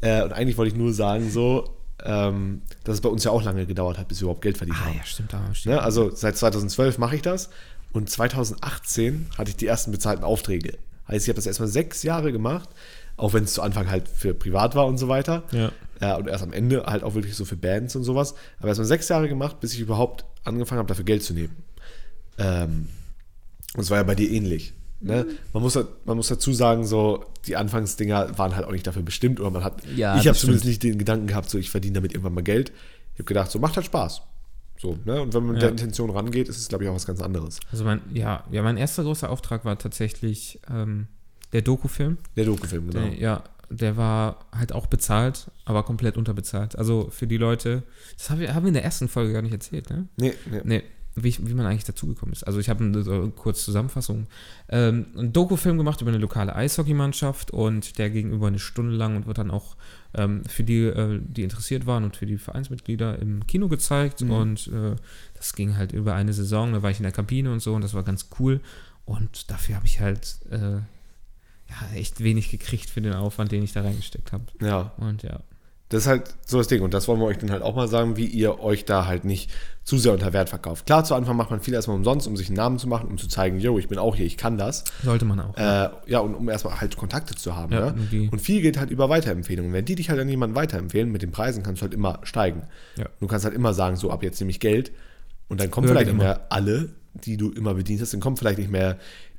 Äh, 0.00 0.22
und 0.22 0.32
eigentlich 0.32 0.56
wollte 0.58 0.72
ich 0.74 0.78
nur 0.78 0.92
sagen, 0.92 1.30
so, 1.30 1.70
ähm, 2.04 2.62
dass 2.84 2.96
es 2.96 3.00
bei 3.00 3.08
uns 3.08 3.24
ja 3.24 3.30
auch 3.30 3.42
lange 3.42 3.64
gedauert 3.66 3.96
hat, 3.98 4.08
bis 4.08 4.18
wir 4.20 4.24
überhaupt 4.24 4.42
Geld 4.42 4.58
verdient 4.58 4.78
Ah 4.80 4.86
haben. 4.86 4.96
ja, 4.98 5.04
stimmt, 5.04 5.32
da 5.32 5.40
stimmt. 5.54 5.74
Ne? 5.76 5.82
Also 5.82 6.10
seit 6.14 6.36
2012 6.36 6.98
mache 6.98 7.16
ich 7.16 7.22
das 7.22 7.48
und 7.92 8.08
2018 8.08 9.26
hatte 9.36 9.50
ich 9.50 9.56
die 9.56 9.66
ersten 9.66 9.90
bezahlten 9.92 10.24
Aufträge. 10.24 10.74
Heißt, 11.08 11.24
ich 11.24 11.28
habe 11.28 11.36
das 11.36 11.46
erstmal 11.46 11.68
sechs 11.68 12.02
Jahre 12.02 12.32
gemacht, 12.32 12.68
auch 13.16 13.32
wenn 13.32 13.44
es 13.44 13.54
zu 13.54 13.62
Anfang 13.62 13.90
halt 13.90 14.08
für 14.08 14.34
privat 14.34 14.74
war 14.74 14.86
und 14.86 14.98
so 14.98 15.08
weiter. 15.08 15.42
Ja. 15.52 15.72
Ja, 16.00 16.16
und 16.16 16.28
erst 16.28 16.44
am 16.44 16.52
Ende 16.52 16.84
halt 16.86 17.02
auch 17.02 17.14
wirklich 17.14 17.34
so 17.34 17.44
für 17.44 17.56
Bands 17.56 17.96
und 17.96 18.04
sowas. 18.04 18.34
Aber 18.58 18.68
erstmal 18.68 18.86
sechs 18.86 19.08
Jahre 19.08 19.28
gemacht, 19.28 19.60
bis 19.60 19.74
ich 19.74 19.80
überhaupt 19.80 20.24
angefangen 20.44 20.78
habe, 20.78 20.88
dafür 20.88 21.04
Geld 21.04 21.22
zu 21.22 21.34
nehmen. 21.34 21.56
Ähm, 22.38 22.88
und 23.74 23.80
es 23.82 23.90
war 23.90 23.98
ja 23.98 24.02
bei 24.04 24.14
dir 24.14 24.30
ähnlich. 24.30 24.74
Ne? 25.00 25.24
Mhm. 25.28 25.36
Man, 25.52 25.62
muss, 25.62 25.78
man 26.04 26.16
muss 26.16 26.28
dazu 26.28 26.52
sagen, 26.52 26.84
so 26.84 27.24
die 27.46 27.56
Anfangsdinger 27.56 28.36
waren 28.38 28.56
halt 28.56 28.66
auch 28.66 28.72
nicht 28.72 28.86
dafür 28.86 29.02
bestimmt 29.02 29.38
oder 29.40 29.50
man 29.50 29.64
hat, 29.64 29.82
Ja, 29.96 30.18
ich 30.18 30.26
habe 30.26 30.36
zumindest 30.36 30.66
nicht 30.66 30.82
den 30.82 30.98
Gedanken 30.98 31.26
gehabt, 31.28 31.50
so 31.50 31.58
ich 31.58 31.70
verdiene 31.70 31.94
damit 31.94 32.12
irgendwann 32.12 32.34
mal 32.34 32.42
Geld. 32.42 32.72
Ich 33.14 33.18
habe 33.20 33.24
gedacht, 33.24 33.50
so 33.50 33.58
macht 33.58 33.76
halt 33.76 33.86
Spaß. 33.86 34.22
So, 34.80 34.98
ne? 35.04 35.20
Und 35.20 35.34
wenn 35.34 35.42
man 35.42 35.52
mit 35.54 35.62
Ja. 35.62 35.68
der 35.68 35.70
Intention 35.70 36.10
rangeht, 36.10 36.48
ist 36.48 36.58
es, 36.58 36.68
glaube 36.68 36.84
ich, 36.84 36.90
auch 36.90 36.94
was 36.94 37.06
ganz 37.06 37.20
anderes. 37.20 37.58
Also 37.72 37.84
mein, 37.84 38.00
ja, 38.14 38.44
ja, 38.50 38.62
mein 38.62 38.76
erster 38.76 39.02
großer 39.02 39.28
Auftrag 39.28 39.64
war 39.64 39.76
tatsächlich 39.78 40.60
ähm, 40.70 41.08
der 41.52 41.62
Doku-Film. 41.62 42.18
Der 42.36 42.44
Dokufilm, 42.44 42.90
genau. 42.90 43.06
Der, 43.06 43.14
ja, 43.18 43.44
der 43.70 43.96
war 43.96 44.46
halt 44.52 44.72
auch 44.72 44.86
bezahlt, 44.86 45.50
aber 45.64 45.82
komplett 45.82 46.16
unterbezahlt. 46.16 46.76
Also 46.76 47.08
für 47.10 47.26
die 47.26 47.36
Leute, 47.36 47.82
das 48.16 48.30
haben 48.30 48.40
wir, 48.40 48.54
haben 48.54 48.64
wir 48.64 48.68
in 48.68 48.74
der 48.74 48.84
ersten 48.84 49.08
Folge 49.08 49.32
gar 49.32 49.42
nicht 49.42 49.52
erzählt, 49.52 49.90
ne? 49.90 50.06
Nee, 50.16 50.32
nee. 50.50 50.60
Nee, 50.64 50.82
wie, 51.14 51.28
ich- 51.28 51.46
wie 51.46 51.54
man 51.54 51.66
eigentlich 51.66 51.84
dazugekommen 51.84 52.32
ist. 52.32 52.44
Also 52.44 52.60
ich 52.60 52.68
habe 52.68 52.84
eine 52.84 53.02
so 53.02 53.28
kurze 53.30 53.64
Zusammenfassung. 53.64 54.26
Ähm, 54.68 55.06
einen 55.16 55.32
Doku-Film 55.32 55.76
gemacht 55.76 56.00
über 56.00 56.10
eine 56.10 56.18
lokale 56.18 56.54
Eishockeymannschaft 56.54 57.50
und 57.50 57.98
der 57.98 58.08
ging 58.10 58.30
über 58.32 58.46
eine 58.46 58.58
Stunde 58.58 58.94
lang 58.96 59.16
und 59.16 59.26
wird 59.26 59.38
dann 59.38 59.50
auch 59.50 59.76
ähm, 60.14 60.44
für 60.46 60.62
die, 60.64 60.84
äh, 60.84 61.20
die 61.22 61.42
interessiert 61.42 61.86
waren 61.86 62.04
und 62.04 62.16
für 62.16 62.26
die 62.26 62.38
Vereinsmitglieder 62.38 63.18
im 63.18 63.46
Kino 63.46 63.68
gezeigt. 63.68 64.20
Mhm. 64.22 64.30
Und 64.30 64.68
äh, 64.68 64.96
das 65.34 65.54
ging 65.54 65.76
halt 65.76 65.92
über 65.92 66.14
eine 66.14 66.32
Saison. 66.32 66.72
Da 66.72 66.82
war 66.82 66.90
ich 66.90 66.98
in 66.98 67.02
der 67.02 67.12
Kabine 67.12 67.52
und 67.52 67.60
so 67.60 67.74
und 67.74 67.82
das 67.82 67.94
war 67.94 68.02
ganz 68.04 68.28
cool. 68.38 68.60
Und 69.04 69.50
dafür 69.50 69.74
habe 69.76 69.86
ich 69.86 70.00
halt 70.00 70.38
äh, 70.50 70.78
ja, 71.68 71.98
echt 71.98 72.22
wenig 72.22 72.50
gekriegt 72.50 72.90
für 72.90 73.00
den 73.00 73.12
Aufwand, 73.14 73.52
den 73.52 73.62
ich 73.62 73.72
da 73.72 73.82
reingesteckt 73.82 74.32
habe. 74.32 74.44
Ja, 74.60 74.92
Und 74.96 75.22
ja. 75.22 75.40
das 75.90 76.02
ist 76.02 76.06
halt 76.06 76.34
so 76.46 76.58
das 76.58 76.68
Ding. 76.68 76.82
Und 76.82 76.94
das 76.94 77.08
wollen 77.08 77.20
wir 77.20 77.26
euch 77.26 77.38
dann 77.38 77.50
halt 77.50 77.62
auch 77.62 77.74
mal 77.76 77.88
sagen, 77.88 78.16
wie 78.16 78.26
ihr 78.26 78.60
euch 78.60 78.84
da 78.84 79.06
halt 79.06 79.24
nicht 79.24 79.50
zu 79.84 79.96
sehr 79.98 80.12
unter 80.12 80.32
Wert 80.32 80.48
verkauft. 80.48 80.86
Klar, 80.86 81.04
zu 81.04 81.14
Anfang 81.14 81.36
macht 81.36 81.50
man 81.50 81.60
viel 81.60 81.74
erstmal 81.74 81.96
umsonst, 81.96 82.26
um 82.26 82.36
sich 82.36 82.48
einen 82.48 82.56
Namen 82.56 82.78
zu 82.78 82.88
machen, 82.88 83.08
um 83.08 83.16
zu 83.16 83.28
zeigen, 83.28 83.58
yo, 83.58 83.78
ich 83.78 83.88
bin 83.88 83.98
auch 83.98 84.16
hier, 84.16 84.26
ich 84.26 84.36
kann 84.36 84.58
das. 84.58 84.84
Sollte 85.02 85.24
man 85.24 85.40
auch. 85.40 85.56
Äh, 85.56 85.88
ja, 86.06 86.18
und 86.20 86.34
um 86.34 86.48
erstmal 86.48 86.80
halt 86.80 86.96
Kontakte 86.96 87.34
zu 87.34 87.56
haben. 87.56 87.72
Ja, 87.72 87.92
ne? 87.92 88.28
und 88.30 88.40
viel 88.40 88.60
geht 88.60 88.78
halt 88.78 88.90
über 88.90 89.08
Weiterempfehlungen. 89.08 89.72
Wenn 89.72 89.84
die 89.84 89.94
dich 89.94 90.10
halt 90.10 90.20
an 90.20 90.28
jemanden 90.28 90.56
weiterempfehlen, 90.56 91.10
mit 91.10 91.22
den 91.22 91.30
Preisen 91.30 91.62
kannst 91.62 91.80
du 91.80 91.84
halt 91.84 91.94
immer 91.94 92.20
steigen. 92.22 92.62
Ja. 92.96 93.06
Du 93.20 93.26
kannst 93.26 93.44
halt 93.44 93.54
immer 93.54 93.72
sagen, 93.74 93.96
so 93.96 94.10
ab 94.10 94.22
jetzt 94.22 94.40
nehme 94.40 94.50
ich 94.50 94.60
Geld. 94.60 94.92
Und 95.48 95.60
dann 95.60 95.70
kommen 95.70 95.86
Ja, 95.86 95.94
vielleicht 95.94 96.08
nicht 96.08 96.18
mehr 96.18 96.46
alle, 96.50 96.90
die 97.14 97.36
du 97.36 97.50
immer 97.50 97.74
bedient 97.74 98.00
hast. 98.02 98.12
Dann 98.12 98.20
kommt 98.20 98.38
vielleicht 98.38 98.58
nicht 98.58 98.70
mehr 98.70 98.98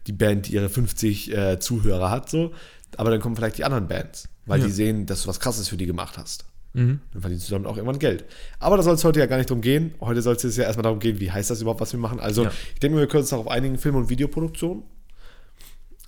die 0.09 0.13
Band, 0.13 0.47
die 0.47 0.53
ihre 0.55 0.69
50 0.69 1.31
äh, 1.31 1.59
Zuhörer 1.59 2.09
hat, 2.09 2.29
so. 2.29 2.51
Aber 2.97 3.11
dann 3.11 3.21
kommen 3.21 3.35
vielleicht 3.35 3.59
die 3.59 3.63
anderen 3.63 3.87
Bands, 3.87 4.27
weil 4.47 4.59
Ja. 4.59 4.65
die 4.65 4.71
sehen, 4.71 5.05
dass 5.05 5.21
du 5.23 5.27
was 5.29 5.39
Krasses 5.39 5.69
für 5.69 5.77
die 5.77 5.85
gemacht 5.85 6.17
hast. 6.17 6.45
Mhm. 6.73 6.99
Dann 7.13 7.21
verdienst 7.21 7.47
du 7.47 7.53
damit 7.53 7.67
auch 7.67 7.77
irgendwann 7.77 7.99
Geld. 7.99 8.25
Aber 8.59 8.77
da 8.77 8.83
soll 8.83 8.95
es 8.95 9.03
heute 9.03 9.19
ja 9.19 9.27
gar 9.27 9.37
nicht 9.37 9.49
drum 9.49 9.61
gehen. 9.61 9.93
Heute 10.01 10.21
soll 10.23 10.35
es 10.35 10.55
ja 10.57 10.63
erstmal 10.63 10.83
darum 10.83 10.99
gehen, 10.99 11.19
wie 11.19 11.31
heißt 11.31 11.49
das 11.51 11.61
überhaupt, 11.61 11.81
was 11.81 11.93
wir 11.93 11.99
machen. 11.99 12.19
Also, 12.19 12.43
Ja. 12.45 12.51
ich 12.73 12.79
denke, 12.79 12.97
wir 12.97 13.07
können 13.07 13.21
uns 13.21 13.29
darauf 13.29 13.47
einigen, 13.47 13.77
Film- 13.77 13.95
und 13.95 14.09
Videoproduktion. 14.09 14.83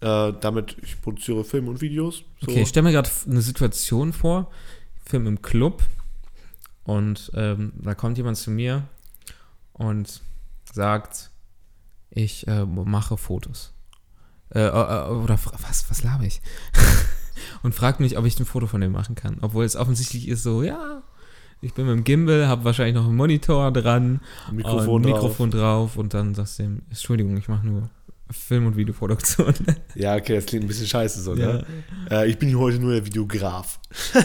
Äh, 0.01 0.34
damit, 0.41 0.77
ich 0.81 1.00
produziere 1.00 1.43
Film 1.43 1.67
und 1.67 1.79
Videos. 1.81 2.24
So. 2.39 2.48
Okay, 2.51 2.63
ich 2.63 2.70
stelle 2.70 2.86
mir 2.86 2.91
gerade 2.91 3.10
eine 3.27 3.41
Situation 3.41 4.13
vor, 4.13 4.50
Film 5.05 5.27
im 5.27 5.41
Club 5.43 5.84
und 6.84 7.31
ähm, 7.36 7.74
da 7.84 7.93
kommt 7.93 8.17
jemand 8.17 8.38
zu 8.38 8.50
mir 8.50 8.88
und 9.74 10.22
sagt, 10.74 11.29
ich 12.10 12.48
äh, 12.48 12.65
mache 12.65 13.15
Fotos. 13.17 13.74
Äh, 14.53 14.60
äh, 14.67 15.10
oder 15.10 15.38
fra- 15.38 15.58
was, 15.67 15.89
was 15.89 16.03
laber 16.03 16.24
ich? 16.25 16.41
und 17.63 17.74
fragt 17.75 18.00
mich, 18.00 18.17
ob 18.17 18.25
ich 18.25 18.39
ein 18.39 18.46
Foto 18.46 18.67
von 18.67 18.81
dem 18.81 18.91
machen 18.91 19.15
kann. 19.15 19.38
Obwohl 19.41 19.65
es 19.65 19.75
offensichtlich 19.75 20.27
ist 20.27 20.43
so, 20.43 20.63
ja, 20.63 21.01
ich 21.62 21.74
bin 21.74 21.86
mit 21.86 21.96
dem 21.96 22.03
Gimbal, 22.03 22.48
habe 22.48 22.63
wahrscheinlich 22.65 22.96
noch 22.96 23.05
einen 23.05 23.15
Monitor 23.15 23.72
dran, 23.72 24.20
Ein 24.50 24.55
Mikrofon 24.58 25.01
ein 25.01 25.10
drauf. 25.12 25.22
Mikrofon 25.22 25.51
drauf 25.51 25.98
und 25.98 26.13
dann 26.13 26.34
sagst 26.36 26.60
du 26.60 26.63
ihm, 26.63 26.81
Entschuldigung, 26.89 27.38
ich 27.38 27.48
mache 27.48 27.65
nur 27.65 27.89
Film- 28.32 28.66
und 28.66 28.78
Videoproduktion. 28.78 29.54
Ja, 29.96 30.16
okay, 30.16 30.36
das 30.36 30.46
klingt 30.46 30.64
ein 30.66 30.68
bisschen 30.68 30.88
scheiße 30.88 31.22
so, 31.22 31.36
ne? 31.36 31.66
Äh, 32.10 32.30
ich 32.30 32.38
bin 32.38 32.50
hier 32.50 32.60
heute 32.60 32.80
nur 32.80 32.94
der 32.94 33.06
Videograf. 33.06 33.80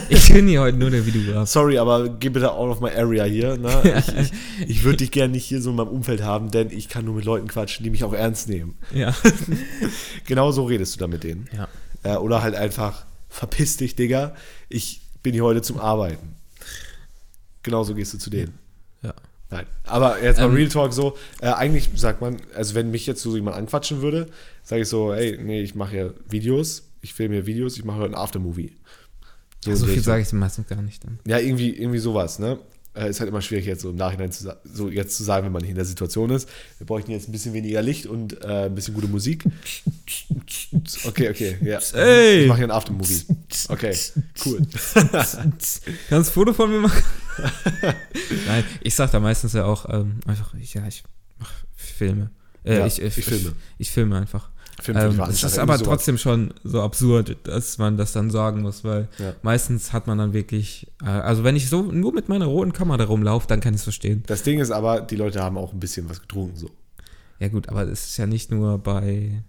ich 0.09 0.31
bin 0.31 0.47
hier 0.47 0.61
heute 0.61 0.77
nur 0.77 0.89
der 0.89 1.05
Videograf. 1.05 1.47
Sorry, 1.49 1.77
aber 1.77 2.09
geh 2.09 2.29
bitte 2.29 2.51
out 2.51 2.69
of 2.69 2.81
my 2.81 2.89
area 2.89 3.25
hier. 3.25 3.57
Ne? 3.57 3.67
Ich, 3.97 4.15
ich, 4.17 4.31
ich 4.69 4.83
würde 4.83 4.97
dich 4.97 5.11
gerne 5.11 5.33
nicht 5.33 5.45
hier 5.45 5.61
so 5.61 5.71
in 5.71 5.75
meinem 5.75 5.89
Umfeld 5.89 6.21
haben, 6.23 6.51
denn 6.51 6.71
ich 6.71 6.89
kann 6.89 7.05
nur 7.05 7.15
mit 7.15 7.25
Leuten 7.25 7.47
quatschen, 7.47 7.83
die 7.83 7.89
mich 7.89 8.03
auch 8.03 8.13
ernst 8.13 8.49
nehmen. 8.49 8.77
Ja. 8.93 9.13
Genau 10.25 10.51
so 10.51 10.65
redest 10.65 10.95
du 10.95 10.99
da 10.99 11.07
mit 11.07 11.23
denen. 11.23 11.49
Ja. 11.55 11.67
Äh, 12.03 12.17
oder 12.17 12.41
halt 12.41 12.55
einfach, 12.55 13.05
verpiss 13.29 13.77
dich, 13.77 13.95
Digga. 13.95 14.35
Ich 14.69 15.01
bin 15.23 15.33
hier 15.33 15.43
heute 15.43 15.61
zum 15.61 15.79
Arbeiten. 15.79 16.35
Genau 17.63 17.83
so 17.83 17.95
gehst 17.95 18.13
du 18.13 18.17
zu 18.17 18.29
denen. 18.29 18.57
Ja. 19.01 19.13
Nein. 19.49 19.65
Aber 19.83 20.21
jetzt 20.21 20.39
mal 20.39 20.45
Ähm, 20.45 20.55
Real 20.55 20.69
Talk 20.69 20.93
so, 20.93 21.17
äh, 21.41 21.47
eigentlich 21.47 21.89
sagt 21.95 22.21
man, 22.21 22.37
also 22.53 22.75
wenn 22.75 22.91
mich 22.91 23.05
jetzt 23.05 23.21
so 23.21 23.35
jemand 23.35 23.55
anquatschen 23.55 24.01
würde, 24.01 24.27
sage 24.63 24.81
ich 24.81 24.89
so, 24.89 25.13
ey, 25.13 25.39
nee, 25.41 25.61
ich 25.61 25.75
mache 25.75 25.95
ja 25.95 26.09
Videos, 26.29 26.83
ich 27.01 27.13
filme 27.13 27.35
hier 27.35 27.45
Videos, 27.45 27.77
ich 27.77 27.85
mache 27.85 28.03
ein 28.03 28.15
Aftermovie. 28.15 28.75
So, 29.63 29.71
in 29.71 29.77
so 29.77 29.85
die 29.85 29.93
viel 29.93 30.03
sage 30.03 30.21
ich 30.21 30.29
dem 30.29 30.39
meistens 30.39 30.67
gar 30.67 30.81
nicht 30.81 31.03
dann. 31.03 31.19
Ja, 31.25 31.39
irgendwie, 31.39 31.69
irgendwie 31.69 31.99
sowas, 31.99 32.39
ne? 32.39 32.59
Äh, 32.93 33.09
ist 33.09 33.19
halt 33.19 33.29
immer 33.29 33.41
schwierig 33.41 33.65
jetzt 33.65 33.83
so 33.83 33.91
im 33.91 33.95
Nachhinein 33.95 34.31
zu, 34.31 34.51
so 34.65 34.89
jetzt 34.89 35.15
zu 35.15 35.23
sagen, 35.23 35.45
wenn 35.45 35.51
man 35.51 35.61
nicht 35.61 35.69
in 35.69 35.75
der 35.75 35.85
Situation 35.85 36.31
ist. 36.31 36.49
Wir 36.79 36.87
bräuchten 36.87 37.11
jetzt 37.11 37.29
ein 37.29 37.31
bisschen 37.31 37.53
weniger 37.53 37.81
Licht 37.81 38.07
und 38.07 38.43
äh, 38.43 38.65
ein 38.65 38.75
bisschen 38.75 38.95
gute 38.95 39.07
Musik. 39.07 39.45
Okay, 41.05 41.29
okay, 41.29 41.57
ja. 41.61 41.79
Ey! 41.93 42.41
Ich 42.41 42.47
mache 42.47 42.57
hier 42.57 42.67
ein 42.67 42.71
Aftermovie. 42.71 43.21
Okay, 43.69 43.95
cool. 44.45 44.61
Kannst 45.13 45.85
du 46.09 46.15
ein 46.15 46.23
Foto 46.25 46.53
von 46.53 46.71
mir 46.71 46.79
machen? 46.79 47.03
Nein, 48.47 48.63
ich 48.81 48.95
sag 48.95 49.11
da 49.11 49.19
meistens 49.19 49.53
ja 49.53 49.65
auch 49.65 49.85
ähm, 49.89 50.19
einfach, 50.25 50.53
ich, 50.55 50.73
ja, 50.73 50.85
ich 50.87 51.03
mach 51.39 51.51
Filme. 51.75 52.29
Äh, 52.63 52.79
Ja, 52.79 52.85
ich, 52.85 53.01
ich 53.01 53.13
filme. 53.13 53.53
Ich, 53.77 53.91
filme 53.91 54.17
einfach. 54.17 54.49
Film 54.79 54.97
Ähm, 54.97 55.09
es 55.09 55.15
Veranstaltung, 55.15 55.49
ist 55.49 55.59
aber 55.59 55.77
trotzdem 55.79 56.17
schon 56.19 56.53
so 56.63 56.81
absurd, 56.83 57.37
dass 57.43 57.77
man 57.79 57.97
das 57.97 58.11
dann 58.11 58.29
sagen 58.29 58.61
muss, 58.61 58.83
weil 58.83 59.07
Ja. 59.17 59.33
meistens 59.41 59.91
hat 59.93 60.05
man 60.05 60.17
dann 60.19 60.33
wirklich, 60.33 60.87
äh, 61.01 61.07
also 61.07 61.43
wenn 61.43 61.55
ich 61.55 61.67
so 61.69 61.81
nur 61.83 62.13
mit 62.13 62.29
meiner 62.29 62.45
roten 62.45 62.73
Kamera 62.73 63.03
rumlaufe, 63.03 63.47
dann 63.47 63.59
kann 63.59 63.73
ich 63.73 63.79
es 63.79 63.83
verstehen. 63.85 64.23
Das 64.27 64.43
Ding 64.43 64.59
ist 64.59 64.69
aber, 64.71 65.01
die 65.01 65.15
Leute 65.15 65.41
haben 65.41 65.57
auch 65.57 65.73
ein 65.73 65.79
bisschen 65.79 66.07
was 66.09 66.21
getrunken, 66.21 66.57
so. 66.57 66.69
Ja 67.39 67.47
gut, 67.47 67.69
aber 67.69 67.83
es 67.87 68.05
ist 68.09 68.17
ja 68.17 68.27
nicht 68.27 68.51
nur 68.51 68.77
bei 68.77 69.41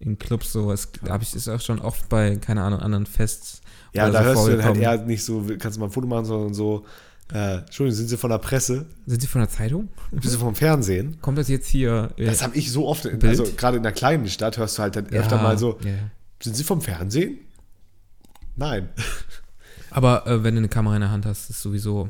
in 0.00 0.18
Clubs 0.18 0.52
so, 0.52 0.70
es 0.72 0.88
habe 1.08 1.22
ich 1.22 1.34
ist 1.34 1.48
auch 1.48 1.60
schon 1.60 1.80
oft 1.80 2.08
bei 2.08 2.36
keine 2.36 2.62
Ahnung 2.62 2.80
anderen 2.80 3.06
Fests. 3.06 3.60
Ja, 3.92 4.10
da 4.10 4.18
so 4.20 4.24
hörst 4.24 4.46
du 4.46 4.50
dann 4.56 4.64
halt 4.64 4.76
eher 4.76 4.96
nicht 5.04 5.24
so, 5.24 5.44
kannst 5.58 5.76
du 5.76 5.80
mal 5.80 5.86
ein 5.86 5.92
Foto 5.92 6.06
machen, 6.06 6.24
sondern 6.24 6.54
so, 6.54 6.84
äh, 7.32 7.58
Entschuldigung, 7.58 7.96
sind 7.96 8.08
Sie 8.08 8.16
von 8.16 8.30
der 8.30 8.38
Presse? 8.38 8.86
Sind 9.06 9.20
Sie 9.20 9.26
von 9.26 9.40
der 9.40 9.50
Zeitung? 9.50 9.88
Bist 10.12 10.34
du 10.34 10.38
vom 10.38 10.54
Fernsehen? 10.54 11.18
Kommt 11.20 11.38
das 11.38 11.48
jetzt 11.48 11.68
hier? 11.68 12.10
äh, 12.16 12.26
Das 12.26 12.42
habe 12.42 12.56
ich 12.56 12.70
so 12.70 12.86
oft, 12.86 13.02
Bild? 13.02 13.24
also 13.24 13.44
gerade 13.56 13.76
in 13.78 13.84
einer 13.84 13.92
kleinen 13.92 14.28
Stadt 14.28 14.56
hörst 14.56 14.78
du 14.78 14.82
halt 14.82 14.96
dann 14.96 15.06
ja, 15.10 15.20
öfter 15.20 15.36
mal 15.42 15.58
so, 15.58 15.78
ja. 15.84 15.90
sind 16.42 16.56
Sie 16.56 16.64
vom 16.64 16.80
Fernsehen? 16.80 17.38
Nein. 18.56 18.88
Aber 19.90 20.26
äh, 20.26 20.42
wenn 20.44 20.54
du 20.54 20.58
eine 20.58 20.68
Kamera 20.68 20.94
in 20.94 21.00
der 21.00 21.10
Hand 21.10 21.26
hast, 21.26 21.50
ist 21.50 21.60
sowieso, 21.62 22.08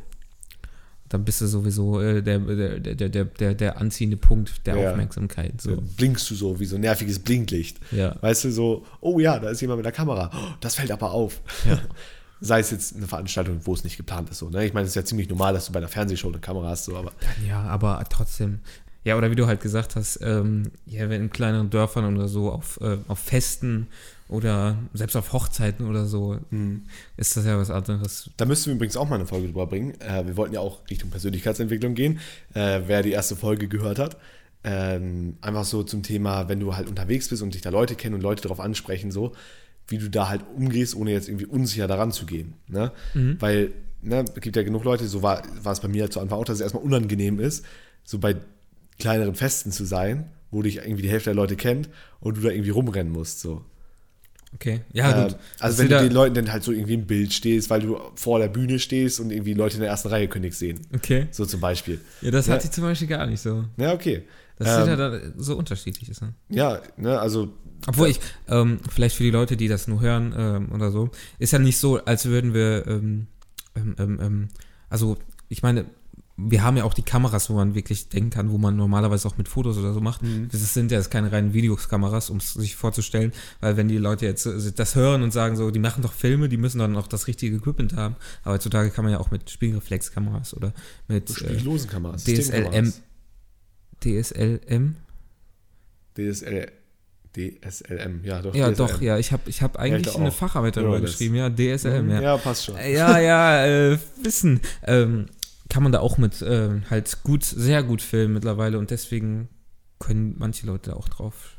dann 1.09 1.25
bist 1.25 1.41
du 1.41 1.47
sowieso 1.47 2.01
äh, 2.01 2.23
der, 2.23 2.39
der, 2.39 2.81
der, 2.95 3.09
der, 3.09 3.25
der, 3.25 3.55
der 3.55 3.79
anziehende 3.79 4.17
Punkt 4.17 4.67
der 4.67 4.77
Ja. 4.77 4.91
Aufmerksamkeit. 4.91 5.61
So. 5.61 5.75
Dann 5.77 5.87
blinkst 5.97 6.31
du 6.31 6.35
so 6.35 6.61
wie 6.61 6.65
so 6.67 6.77
ein 6.77 6.83
nerviges 6.83 7.19
Blinklicht. 7.19 7.79
Ja. 7.93 8.17
Weißt 8.21 8.45
du, 8.45 8.53
so, 8.53 8.85
oh 9.01 9.19
ja, 9.19 9.39
da 9.39 9.51
ist 9.51 9.61
jemand 9.61 9.79
mit 9.79 9.87
der 9.87 9.93
Kamera. 9.93 10.31
Oh, 10.35 10.55
das 10.61 10.75
fällt 10.75 10.91
aber 10.91 11.13
auf. 11.13 11.41
Ja. 11.67 11.79
Sei 12.41 12.61
es 12.61 12.71
jetzt 12.71 12.95
eine 12.95 13.07
Veranstaltung, 13.09 13.61
wo 13.65 13.75
es 13.75 13.83
nicht 13.83 13.97
geplant 13.97 14.31
ist. 14.31 14.39
So, 14.39 14.49
ne? 14.49 14.65
Ich 14.65 14.73
meine, 14.73 14.85
es 14.85 14.91
ist 14.93 14.95
ja 14.95 15.05
ziemlich 15.05 15.29
normal, 15.29 15.53
dass 15.55 15.67
du 15.67 15.73
bei 15.73 15.79
einer 15.79 15.89
Fernsehshow 15.89 16.29
eine 16.29 16.39
Kamera 16.39 16.69
hast, 16.69 16.85
so, 16.85 16.97
aber 16.97 17.11
Ja, 17.49 17.63
aber 17.63 18.05
trotzdem. 18.11 18.61
Ja, 19.03 19.17
oder 19.17 19.31
wie 19.31 19.35
du 19.37 19.47
halt 19.47 19.61
gesagt 19.61 19.97
hast, 19.97 20.21
ähm, 20.23 20.65
ja, 20.87 21.09
wenn 21.09 21.23
in 21.23 21.31
kleineren 21.31 21.71
Dörfern 21.71 22.15
oder 22.17 22.29
so 22.29 22.53
auf, 22.53 22.79
äh, 22.81 22.99
auf 23.09 23.19
Festen 23.19 23.87
oder 24.29 24.77
selbst 24.93 25.17
auf 25.17 25.33
Hochzeiten 25.33 25.87
oder 25.89 26.05
so, 26.07 26.39
Hm. 26.51 26.85
ist 27.17 27.37
das 27.37 27.47
ja 27.47 27.59
was 27.59 27.71
anderes. 27.71 28.31
Da 28.37 28.45
müssten 28.45 28.67
wir 28.71 28.75
übrigens 28.75 28.97
auch 28.97 29.09
mal 29.09 29.15
eine 29.17 29.27
Folge 29.27 29.47
drüber 29.47 29.67
bringen. 29.67 29.99
Äh, 30.01 30.27
wir 30.27 30.37
wollten 30.37 30.55
ja 30.55 30.61
auch 30.61 30.89
Richtung 30.91 31.11
Persönlichkeitsentwicklung 31.11 31.95
gehen. 31.95 32.21
Äh, 32.55 32.83
wer 32.87 33.03
die 33.03 33.11
erste 33.13 33.37
Folge 33.37 33.69
gehört 33.69 33.99
hat. 33.99 34.17
Ähm, 34.65 35.37
einfach 35.41 35.65
so 35.65 35.83
zum 35.83 36.03
Thema, 36.03 36.49
wenn 36.49 36.61
du 36.61 36.77
halt 36.77 36.89
unterwegs 36.89 37.29
bist 37.29 37.43
und 37.43 37.55
dich 37.55 37.63
da 37.63 37.71
Leute 37.71 37.95
kennen 37.95 38.15
und 38.17 38.23
Leute 38.23 38.43
darauf 38.43 38.61
ansprechen, 38.61 39.11
so, 39.13 39.33
wie 39.87 39.99
du 39.99 40.11
da 40.11 40.29
halt 40.29 40.43
umgehst, 40.57 40.95
ohne 40.95 41.13
jetzt 41.13 41.29
irgendwie 41.29 41.47
unsicher 41.47 41.87
daran 41.87 42.13
zu 42.13 42.27
gehen. 42.27 42.55
Ne? 42.67 42.93
Weil, 43.41 43.73
ne, 44.03 44.25
es 44.35 44.41
gibt 44.43 44.57
ja 44.57 44.63
genug 44.63 44.85
Leute, 44.85 45.07
so 45.07 45.23
war, 45.23 45.43
war 45.63 45.73
es 45.73 45.81
bei 45.81 45.89
mir 45.89 46.11
zu 46.11 46.21
Anfang 46.21 46.39
auch, 46.39 46.45
dass 46.45 46.57
es 46.57 46.61
erstmal 46.61 46.83
unangenehm 46.83 47.39
ist, 47.41 47.65
so 48.05 48.19
bei 48.19 48.37
kleineren 48.99 49.35
Festen 49.37 49.71
zu 49.73 49.85
sein, 49.85 50.29
wo 50.51 50.61
dich 50.63 50.79
irgendwie 50.79 51.03
die 51.03 51.11
Hälfte 51.11 51.31
der 51.31 51.35
Leute 51.37 51.57
kennt 51.57 51.89
und 52.21 52.37
du 52.37 52.41
da 52.43 52.51
irgendwie 52.51 52.71
rumrennen 52.71 53.13
musst. 53.13 53.41
So. 53.41 53.65
Okay, 54.55 54.81
ja, 54.93 55.11
Ähm, 55.15 55.23
gut. 55.29 55.33
Das 55.33 55.63
also 55.63 55.79
wenn 55.79 55.89
du 55.91 55.99
den 56.01 56.13
Leuten 56.13 56.35
dann 56.35 56.51
halt 56.53 56.65
so 56.65 56.73
irgendwie 56.73 56.95
im 56.95 57.07
Bild 57.07 57.33
stehst, 57.33 57.69
weil 57.71 57.81
du 57.83 57.99
vor 58.15 58.39
der 58.39 58.49
Bühne 58.49 58.79
stehst 58.79 59.21
und 59.21 59.31
irgendwie 59.31 59.55
Leute 59.55 59.75
in 59.75 59.81
der 59.83 59.91
ersten 59.91 60.09
Reihe 60.09 60.27
können 60.29 60.45
nichts 60.45 60.59
sehen. 60.59 60.81
Okay. 60.95 61.27
So 61.31 61.45
zum 61.45 61.61
Beispiel. 61.61 62.01
Ja, 62.23 62.31
das 62.31 62.47
Ja. 62.47 62.55
hatte 62.55 62.65
ich 62.65 62.71
zum 62.71 62.85
Beispiel 62.85 63.09
gar 63.09 63.27
nicht 63.27 63.41
so. 63.41 63.65
Ja, 63.77 63.93
okay. 63.93 64.23
Das 64.57 64.83
ähm, 64.83 64.89
ja 64.89 64.97
da 64.97 65.21
so 65.37 65.57
unterschiedlich 65.57 66.09
ist. 66.09 66.23
Ne? 66.23 66.35
ja, 66.49 66.81
ne, 66.97 67.21
also 67.21 67.53
Obwohl 67.87 68.09
ich, 68.09 68.21
ähm, 68.49 68.81
vielleicht 68.91 69.17
für 69.17 69.23
die 69.23 69.31
Leute, 69.31 69.57
die 69.57 69.69
das 69.69 69.87
nur 69.87 70.01
hören 70.01 70.35
ähm, 70.37 70.73
oder 70.73 70.91
so, 70.91 71.11
ist 71.39 71.53
ja 71.53 71.59
nicht 71.61 71.79
so, 71.79 72.03
als 72.05 72.25
würden 72.25 72.55
wir, 72.55 72.87
ähm, 72.89 73.29
ähm, 73.77 73.95
ähm, 73.99 74.19
ähm, 74.21 74.49
also 74.89 75.17
ich 75.49 75.63
meine, 75.63 75.85
wir 76.41 76.63
haben 76.63 76.77
ja 76.77 76.85
auch 76.85 76.95
die 76.95 77.03
Kameras, 77.03 77.51
wo 77.51 77.55
man 77.55 77.75
wirklich 77.75 78.09
denken 78.11 78.31
kann, 78.31 78.53
wo 78.53 78.59
man 78.59 78.77
normalerweise 78.77 79.27
auch 79.27 79.37
mit 79.37 79.49
Fotos 79.49 79.77
oder 79.77 79.93
so 79.93 80.01
macht. 80.01 80.23
Mhm. 80.23 80.49
Das 80.53 80.73
sind 80.73 80.93
ja 80.93 80.99
jetzt 80.99 81.11
keine 81.11 81.33
reinen 81.33 81.53
Videokameras, 81.53 82.31
um 82.31 82.37
es 82.37 82.55
sich 82.55 82.77
vorzustellen, 82.77 83.33
weil 83.61 83.77
wenn 83.77 83.89
die 83.89 83.99
Leute 83.99 84.25
jetzt 84.25 84.47
äh, 84.47 84.73
das 84.73 84.95
hören 84.95 85.23
und 85.25 85.33
sagen 85.33 85.57
so, 85.57 85.73
die 85.73 85.81
machen 85.81 86.01
doch 86.01 86.13
Filme, 86.13 86.49
die 86.49 86.57
müssen 86.57 86.79
dann 86.79 86.97
auch 86.97 87.09
das 87.09 87.27
richtige 87.27 87.57
Equipment 87.57 87.97
haben. 87.97 88.15
Aber 88.45 88.55
heutzutage 88.55 88.91
kann 88.91 89.05
man 89.05 89.13
ja 89.13 89.19
auch 89.19 89.33
mit 89.33 89.51
Spiegelreflexkameras 89.51 90.55
oder 90.55 90.73
mit 91.09 91.29
äh, 91.29 91.35
spiegellosen 91.35 91.91
Kameras. 91.91 92.23
DSLM, 92.23 92.93
DSLM, 94.01 94.97
DSL, 96.17 96.71
DSLM, 97.35 98.21
ja 98.23 98.43
doch. 98.43 98.55
Ja, 98.55 98.71
DSLM. 98.71 98.77
doch, 98.77 99.01
ja. 99.01 99.19
Ich 99.19 99.33
habe 99.33 99.43
ich 99.47 99.61
hab 99.61 99.77
eigentlich 99.77 100.15
eine. 100.15 100.31
Facharbeit 100.31 100.77
darüber 100.77 101.01
geschrieben, 101.01 101.35
ja, 101.35 101.51
DSLM, 101.51 102.05
Mhm, 102.07 102.13
ja. 102.13 102.23
Ja, 102.23 102.37
passt 102.37 102.67
schon. 102.67 102.77
Ja, 102.77 103.19
ja, 103.19 103.67
äh, 103.67 103.99
Wissen. 104.23 104.61
Ähm, 104.87 105.27
kann 105.69 105.83
man 105.83 105.93
da 105.93 106.01
auch 106.01 106.19
mit 106.19 106.43
ähm, 106.47 106.83
halt 106.91 107.19
gut, 107.25 107.45
sehr 107.45 107.83
gut 107.83 108.01
filmen 108.03 108.35
mittlerweile 108.35 108.79
und 108.79 108.91
deswegen 108.91 109.49
können 109.99 110.37
manche 110.39 110.67
Leute 110.67 110.97
auch 110.97 111.09
drauf 111.09 111.57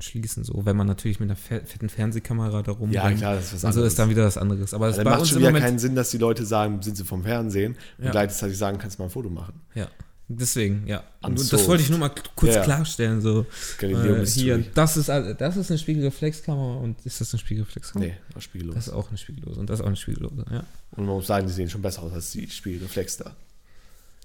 schließen, 0.00 0.42
so, 0.42 0.66
wenn 0.66 0.76
man 0.76 0.88
natürlich 0.88 1.20
mit 1.20 1.28
einer 1.28 1.36
fe- 1.36 1.62
fetten 1.64 1.88
Fernsehkamera 1.88 2.62
da 2.62 2.72
rum 2.72 2.90
Ja, 2.90 3.10
klar, 3.12 3.36
das 3.36 3.44
ist 3.46 3.52
was 3.54 3.64
Also 3.64 3.78
anderes. 3.78 3.92
ist 3.92 3.98
dann 4.00 4.10
wieder 4.10 4.24
was 4.24 4.36
anderes. 4.36 4.74
Aber 4.74 4.88
das 4.88 4.96
Dann 4.96 5.04
bei 5.04 5.12
macht 5.12 5.28
schon 5.28 5.38
wieder 5.38 5.48
Moment. 5.50 5.64
keinen 5.64 5.78
Sinn, 5.78 5.94
dass 5.94 6.10
die 6.10 6.18
Leute 6.18 6.44
sagen, 6.44 6.82
sind 6.82 6.96
sie 6.96 7.04
vom 7.04 7.22
Fernsehen 7.22 7.76
und 7.98 8.06
Ja. 8.06 8.10
gleichzeitig 8.10 8.58
sagen, 8.58 8.78
kannst 8.78 8.98
du 8.98 9.02
mal 9.02 9.06
ein 9.06 9.10
Foto 9.12 9.30
machen. 9.30 9.60
Ja, 9.74 9.86
deswegen, 10.28 10.86
ja. 10.86 11.02
Und 11.22 11.32
Unsolved. 11.32 11.52
das 11.52 11.68
wollte 11.68 11.82
ich 11.82 11.90
nur 11.90 11.98
mal 11.98 12.10
kurz 12.36 12.52
Ja, 12.54 12.60
ja. 12.60 12.64
klarstellen, 12.64 13.20
so. 13.20 13.46
Äh, 13.80 14.26
hier, 14.26 14.64
das 14.74 14.96
ist, 14.96 15.08
das 15.08 15.56
ist 15.56 15.70
eine 15.70 15.78
Spiegelreflexkamera 15.78 16.76
und 16.76 16.96
ist 17.04 17.20
das 17.20 17.32
eine 17.32 17.40
Spiegelreflexkamera? 17.40 18.08
Nee, 18.10 18.16
war 18.32 18.42
spiegellos. 18.42 18.74
Das 18.74 18.88
ist 18.88 18.92
auch 18.94 19.08
eine 19.08 19.18
Spiegellose 19.18 19.60
und 19.60 19.68
das 19.70 19.78
ist 19.78 19.82
auch 19.82 19.88
eine 19.88 19.96
Spiegellose, 19.96 20.44
ja. 20.50 20.64
Und 20.92 21.06
man 21.06 21.14
muss 21.16 21.26
sagen, 21.26 21.46
die 21.46 21.52
sehen 21.52 21.68
schon 21.68 21.82
besser 21.82 22.02
aus 22.02 22.12
als 22.12 22.30
die 22.32 22.48
Spiegelreflex 22.48 23.18
da. 23.18 23.32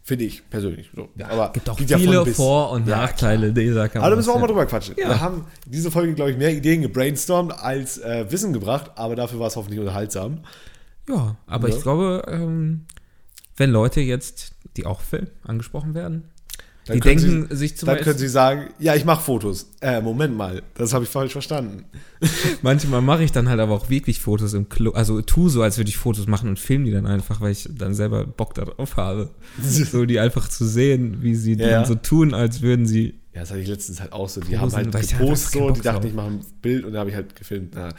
Finde 0.03 0.25
ich 0.25 0.49
persönlich. 0.49 0.89
So. 0.95 1.09
Aber 1.23 1.51
gibt 1.51 1.69
auch 1.69 1.79
ja 1.79 1.97
viele. 1.97 2.25
Vor- 2.27 2.71
und 2.71 2.88
Ja, 2.88 2.97
Nachteile 3.01 3.51
dieser 3.53 3.89
Kamera. 3.89 4.05
Aber 4.07 4.09
da 4.12 4.15
müssen 4.15 4.29
wir 4.29 4.33
auch 4.35 4.39
mal 4.39 4.47
drüber 4.47 4.65
quatschen. 4.65 4.95
Ja. 4.97 5.09
Wir 5.09 5.19
haben 5.19 5.45
diese 5.67 5.91
Folge, 5.91 6.15
glaube 6.15 6.31
ich, 6.31 6.38
mehr 6.38 6.51
Ideen 6.51 6.81
gebrainstormt 6.81 7.51
als 7.53 7.99
äh, 7.99 8.25
Wissen 8.31 8.51
gebracht, 8.53 8.89
aber 8.95 9.15
dafür 9.15 9.39
war 9.39 9.47
es 9.47 9.55
hoffentlich 9.55 9.79
unterhaltsam. 9.79 10.39
Ja, 11.07 11.35
aber 11.45 11.69
Ja. 11.69 11.75
ich 11.75 11.81
glaube, 11.83 12.23
ähm, 12.27 12.85
wenn 13.60 13.72
Leute 13.72 14.02
jetzt, 14.02 14.54
die 14.78 14.86
auch 14.86 15.02
filmen, 15.02 15.30
angesprochen 15.43 15.93
werden, 15.93 16.24
Dann 16.86 16.95
die 16.95 17.02
können 17.02 17.19
denken 17.19 17.56
sich 17.56 17.78
zum 17.78 17.88
Dann 17.88 17.98
können 17.98 18.06
Beispiel, 18.08 18.19
sie 18.19 18.30
sagen, 18.30 18.69
ja, 18.80 18.95
ich 18.95 19.06
mache 19.06 19.24
Fotos. 19.24 19.69
Äh, 19.82 20.02
Moment 20.02 20.36
mal, 20.36 20.63
das 20.76 20.93
habe 20.93 21.04
ich 21.04 21.10
falsch 21.10 21.34
verstanden. 21.34 21.86
manchmal 22.62 23.02
mache 23.02 23.24
ich 23.24 23.32
dann 23.32 23.48
halt 23.50 23.60
aber 23.60 23.74
auch 23.74 23.89
wirklich 23.89 24.19
Fotos 24.19 24.54
im 24.54 24.69
Club, 24.69 24.95
also 24.95 25.22
tu 25.22 25.50
so, 25.50 25.62
als 25.62 25.78
würde 25.78 25.89
ich 25.89 25.98
Fotos 25.98 26.26
machen 26.28 26.50
und 26.50 26.58
filme 26.60 26.86
die 26.86 26.91
dann 26.91 27.06
einfach, 27.06 27.41
weil 27.41 27.52
ich 27.52 27.69
dann 27.72 27.93
selber 27.93 28.26
Bock 28.26 28.54
darauf 28.56 28.98
habe. 28.98 29.30
so 29.62 30.06
die 30.06 30.19
einfach 30.19 30.48
zu 30.48 30.65
sehen, 30.65 31.22
wie 31.22 31.36
sie 31.36 31.54
Ja. 31.54 31.69
dann 31.69 31.86
so 31.86 31.95
tun, 31.95 32.34
als 32.34 32.62
würden 32.62 32.86
sie 32.88 33.19
Ja, 33.34 33.41
das 33.41 33.52
hatte 33.52 33.60
ich 33.62 33.67
letztens 33.67 34.00
halt 34.02 34.12
auch 34.13 34.28
so. 34.30 34.41
Die 34.41 34.56
Posen, 34.56 34.62
haben 34.62 34.72
halt 34.74 35.10
gepostet 35.10 35.52
keinen 35.54 35.67
so, 35.67 35.72
die 35.72 35.82
dachten, 35.82 36.08
ich 36.08 36.13
mache 36.13 36.28
ein 36.28 36.45
Bild 36.62 36.86
und 36.86 36.93
da 36.93 37.00
habe 37.00 37.10
ich 37.12 37.15
halt 37.15 37.36
gefilmt. 37.36 37.74
Na, 37.76 37.89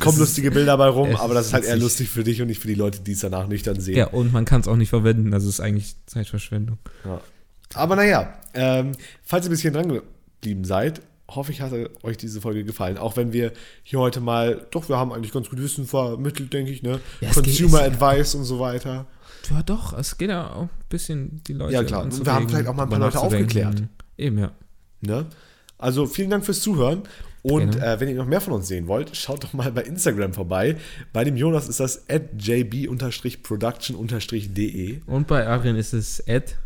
kommen 0.00 0.18
lustige 0.18 0.50
Bilder 0.50 0.76
bei 0.76 0.88
rum, 0.88 1.14
aber 1.16 1.34
das 1.34 1.46
ist 1.46 1.52
halt 1.52 1.64
eher 1.64 1.76
lustig 1.76 2.08
für 2.08 2.24
dich 2.24 2.40
und 2.42 2.48
nicht 2.48 2.60
für 2.60 2.68
die 2.68 2.74
Leute, 2.74 3.00
die 3.00 3.12
es 3.12 3.20
danach 3.20 3.46
nüchtern 3.48 3.80
sehen. 3.80 3.96
Ja, 3.96 4.06
und 4.08 4.32
man 4.32 4.44
kann 4.44 4.60
es 4.60 4.68
auch 4.68 4.76
nicht 4.76 4.88
verwenden, 4.90 5.32
also 5.34 5.48
es 5.48 5.54
ist 5.56 5.60
eigentlich 5.60 5.96
Zeitverschwendung. 6.06 6.78
Ja. 7.04 7.20
Aber 7.74 7.96
naja, 7.96 8.34
ähm, 8.54 8.92
falls 9.24 9.46
ihr 9.46 9.50
bis 9.50 9.60
hierhin 9.62 9.80
dran 9.80 10.00
geblieben 10.40 10.64
seid, 10.64 11.00
hoffe 11.28 11.52
ich, 11.52 11.60
hat 11.60 11.72
euch 12.02 12.16
diese 12.16 12.40
Folge 12.40 12.64
gefallen. 12.64 12.98
Auch 12.98 13.16
wenn 13.16 13.32
wir 13.32 13.52
hier 13.82 13.98
heute 13.98 14.20
mal, 14.20 14.66
doch, 14.70 14.88
wir 14.88 14.96
haben 14.96 15.12
eigentlich 15.12 15.32
ganz 15.32 15.48
gut 15.48 15.60
Wissen 15.60 15.86
vermittelt, 15.86 16.52
denke 16.52 16.70
ich, 16.70 16.82
ne? 16.82 17.00
Ja, 17.20 17.28
geht- 17.30 17.44
Consumer 17.44 17.80
es- 17.80 17.92
Advice 17.94 18.34
und 18.34 18.44
so 18.44 18.60
weiter. 18.60 19.06
Ja, 19.50 19.62
doch, 19.62 19.96
es 19.98 20.16
geht 20.18 20.30
ja 20.30 20.52
auch 20.52 20.62
ein 20.62 20.70
bisschen 20.88 21.42
die 21.46 21.52
Leute. 21.54 21.72
Ja, 21.74 21.82
klar. 21.84 22.04
Und 22.04 22.24
wir 22.24 22.32
haben 22.32 22.48
vielleicht 22.48 22.66
auch 22.68 22.74
mal 22.74 22.84
ein 22.84 22.88
paar 22.90 22.98
Leute 22.98 23.18
aufgeklärt. 23.20 23.82
Eben, 24.16 24.38
ja. 24.38 24.52
Ne? 25.00 25.26
Also 25.78 26.06
vielen 26.06 26.30
Dank 26.30 26.44
fürs 26.44 26.60
Zuhören. 26.60 27.02
Und 27.42 27.72
Gerne. 27.72 27.96
äh, 27.96 28.00
wenn 28.00 28.08
ihr 28.08 28.14
noch 28.14 28.26
mehr 28.26 28.40
von 28.40 28.54
uns 28.54 28.68
sehen 28.68 28.86
wollt, 28.86 29.14
schaut 29.14 29.44
doch 29.44 29.52
mal 29.52 29.70
bei 29.70 29.82
Instagram 29.82 30.32
vorbei. 30.32 30.78
Bei 31.12 31.24
dem 31.24 31.36
Jonas 31.36 31.68
ist 31.68 31.78
das 31.78 32.08
at 32.08 32.22
jb-production-de. 32.38 35.00
Und 35.04 35.26
bei 35.26 35.46
Adrian 35.46 35.76
ist 35.76 35.92
es 35.92 36.26
at 36.26 36.56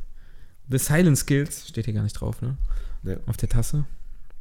The 0.70 0.78
Silent 0.78 1.18
Skills, 1.18 1.66
steht 1.68 1.86
hier 1.86 1.94
gar 1.94 2.04
nicht 2.04 2.12
drauf, 2.12 2.40
ne? 2.42 2.56
Ne. 3.02 3.18
Auf 3.26 3.36
der 3.36 3.48
Tasse. 3.48 3.86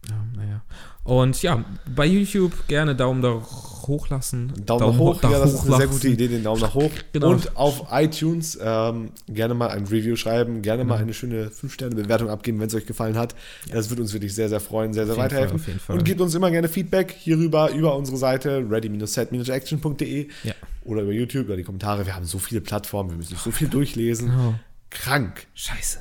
Ja, 0.10 0.26
naja. 0.36 0.62
Und 1.04 1.42
ja, 1.42 1.64
bei 1.96 2.06
YouTube 2.06 2.52
gerne 2.68 2.96
Daumen 2.96 3.22
da 3.22 3.30
hoch 3.34 4.10
lassen. 4.10 4.54
Daumen, 4.66 4.92
nach 4.92 4.98
hoch, 4.98 5.20
da 5.22 5.32
ja, 5.32 5.40
das 5.40 5.54
ist 5.54 5.60
eine 5.62 5.66
sehr 5.68 5.74
hochlassen. 5.76 5.92
gute 5.92 6.08
Idee, 6.10 6.28
den 6.28 6.44
Daumen 6.44 6.62
nach 6.62 6.74
hoch. 6.76 6.92
Genau. 7.14 7.30
Und 7.32 7.56
auf 7.58 7.88
iTunes 7.92 8.58
ähm, 8.62 9.12
gerne 9.28 9.54
mal 9.54 9.68
ein 9.70 9.86
Review 9.86 10.16
schreiben, 10.18 10.62
gerne 10.62 10.84
mal 10.84 10.96
Genau. 10.96 11.04
eine 11.06 11.14
schöne 11.14 11.48
5-Sterne-Bewertung 11.50 12.30
abgeben, 12.30 12.60
wenn 12.60 12.68
es 12.68 12.76
euch 12.76 12.86
gefallen 12.86 13.18
hat. 13.18 13.36
Das 13.72 13.90
wird 13.90 14.00
uns 14.00 14.12
wirklich 14.14 14.34
sehr, 14.36 14.50
sehr 14.50 14.60
freuen, 14.60 14.94
sehr, 14.94 15.06
sehr 15.06 15.14
Auf 15.14 15.18
Fall, 15.20 15.26
weiterhelfen. 15.26 15.56
auf 15.58 15.68
jeden 15.68 15.80
Fall. 15.80 15.98
Und 15.98 16.04
gebt 16.04 16.20
uns 16.22 16.36
immer 16.36 16.52
gerne 16.52 16.68
Feedback 16.70 17.12
hierüber 17.12 17.72
über 17.72 17.96
unsere 17.96 18.18
Seite 18.18 18.66
ready-set-action.de 18.70 20.28
Ja. 20.44 20.54
oder 20.84 21.02
über 21.04 21.12
YouTube, 21.12 21.46
über 21.46 21.58
die 21.58 21.64
Kommentare. 21.64 22.06
Wir 22.06 22.16
haben 22.16 22.26
so 22.26 22.40
viele 22.40 22.62
Plattformen, 22.62 23.10
wir 23.12 23.18
müssen 23.18 23.36
so 23.38 23.52
viel 23.52 23.68
durchlesen. 23.70 24.30
Genau. 24.30 24.56
Krank. 24.90 25.48
Scheiße. 25.54 26.00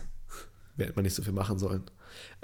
Wir 0.77 0.87
hätten 0.87 0.97
mal 0.97 1.03
nicht 1.03 1.15
so 1.15 1.23
viel 1.23 1.33
machen 1.33 1.59
sollen. 1.59 1.83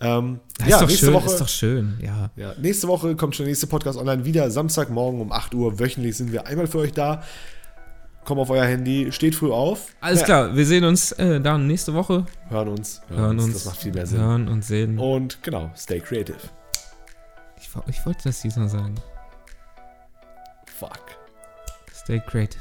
Ähm, 0.03 0.41
Das 0.59 0.69
ja, 0.69 0.75
ist 0.77 0.83
doch 0.83 0.89
nächste 0.89 1.07
schön, 1.07 1.15
Woche. 1.15 1.27
ist 1.27 1.41
doch 1.41 1.49
schön, 1.49 1.99
ja. 2.03 2.31
Ja, 2.37 2.55
nächste 2.61 2.89
Woche 2.89 3.15
kommt 3.17 3.37
schon 3.37 3.45
der 3.45 3.51
nächste 3.51 3.67
Podcast 3.67 3.99
online. 3.99 4.25
Wieder 4.25 4.51
Samstagmorgen 4.51 5.21
um 5.21 5.33
8 5.33 5.55
Uhr. 5.55 5.79
Wöchentlich 5.79 6.17
sind 6.17 6.33
wir 6.33 6.47
einmal 6.47 6.67
für 6.67 6.79
euch 6.79 6.93
da. 6.93 7.23
Kommt 8.25 8.41
auf 8.41 8.51
euer 8.51 8.65
Handy, 8.65 9.11
steht 9.11 9.35
früh 9.35 9.51
auf. 9.51 9.87
Alles 10.01 10.21
Ja, 10.21 10.27
klar, 10.27 10.57
wir 10.57 10.65
sehen 10.65 10.85
uns 10.85 11.11
äh, 11.13 11.41
dann 11.41 11.67
nächste 11.67 11.93
Woche. 11.95 12.25
Hören 12.49 12.69
uns. 12.69 13.01
Hören 13.09 13.39
uns. 13.41 13.53
Das 13.53 13.65
macht 13.65 13.79
viel 13.79 13.93
mehr 13.93 14.07
Sinn. 14.07 14.21
Hören 14.21 14.49
und 14.49 14.65
sehen. 14.65 14.99
Und 14.99 15.43
genau, 15.43 15.71
stay 15.77 15.99
creative. 15.99 16.37
Ich, 17.61 17.69
ich 17.89 18.07
wollte 18.07 18.21
das 18.25 18.41
diesmal 18.43 18.69
sagen. 18.69 18.95
Fuck. 20.79 21.01
Stay 21.95 22.21
creative. 22.21 22.61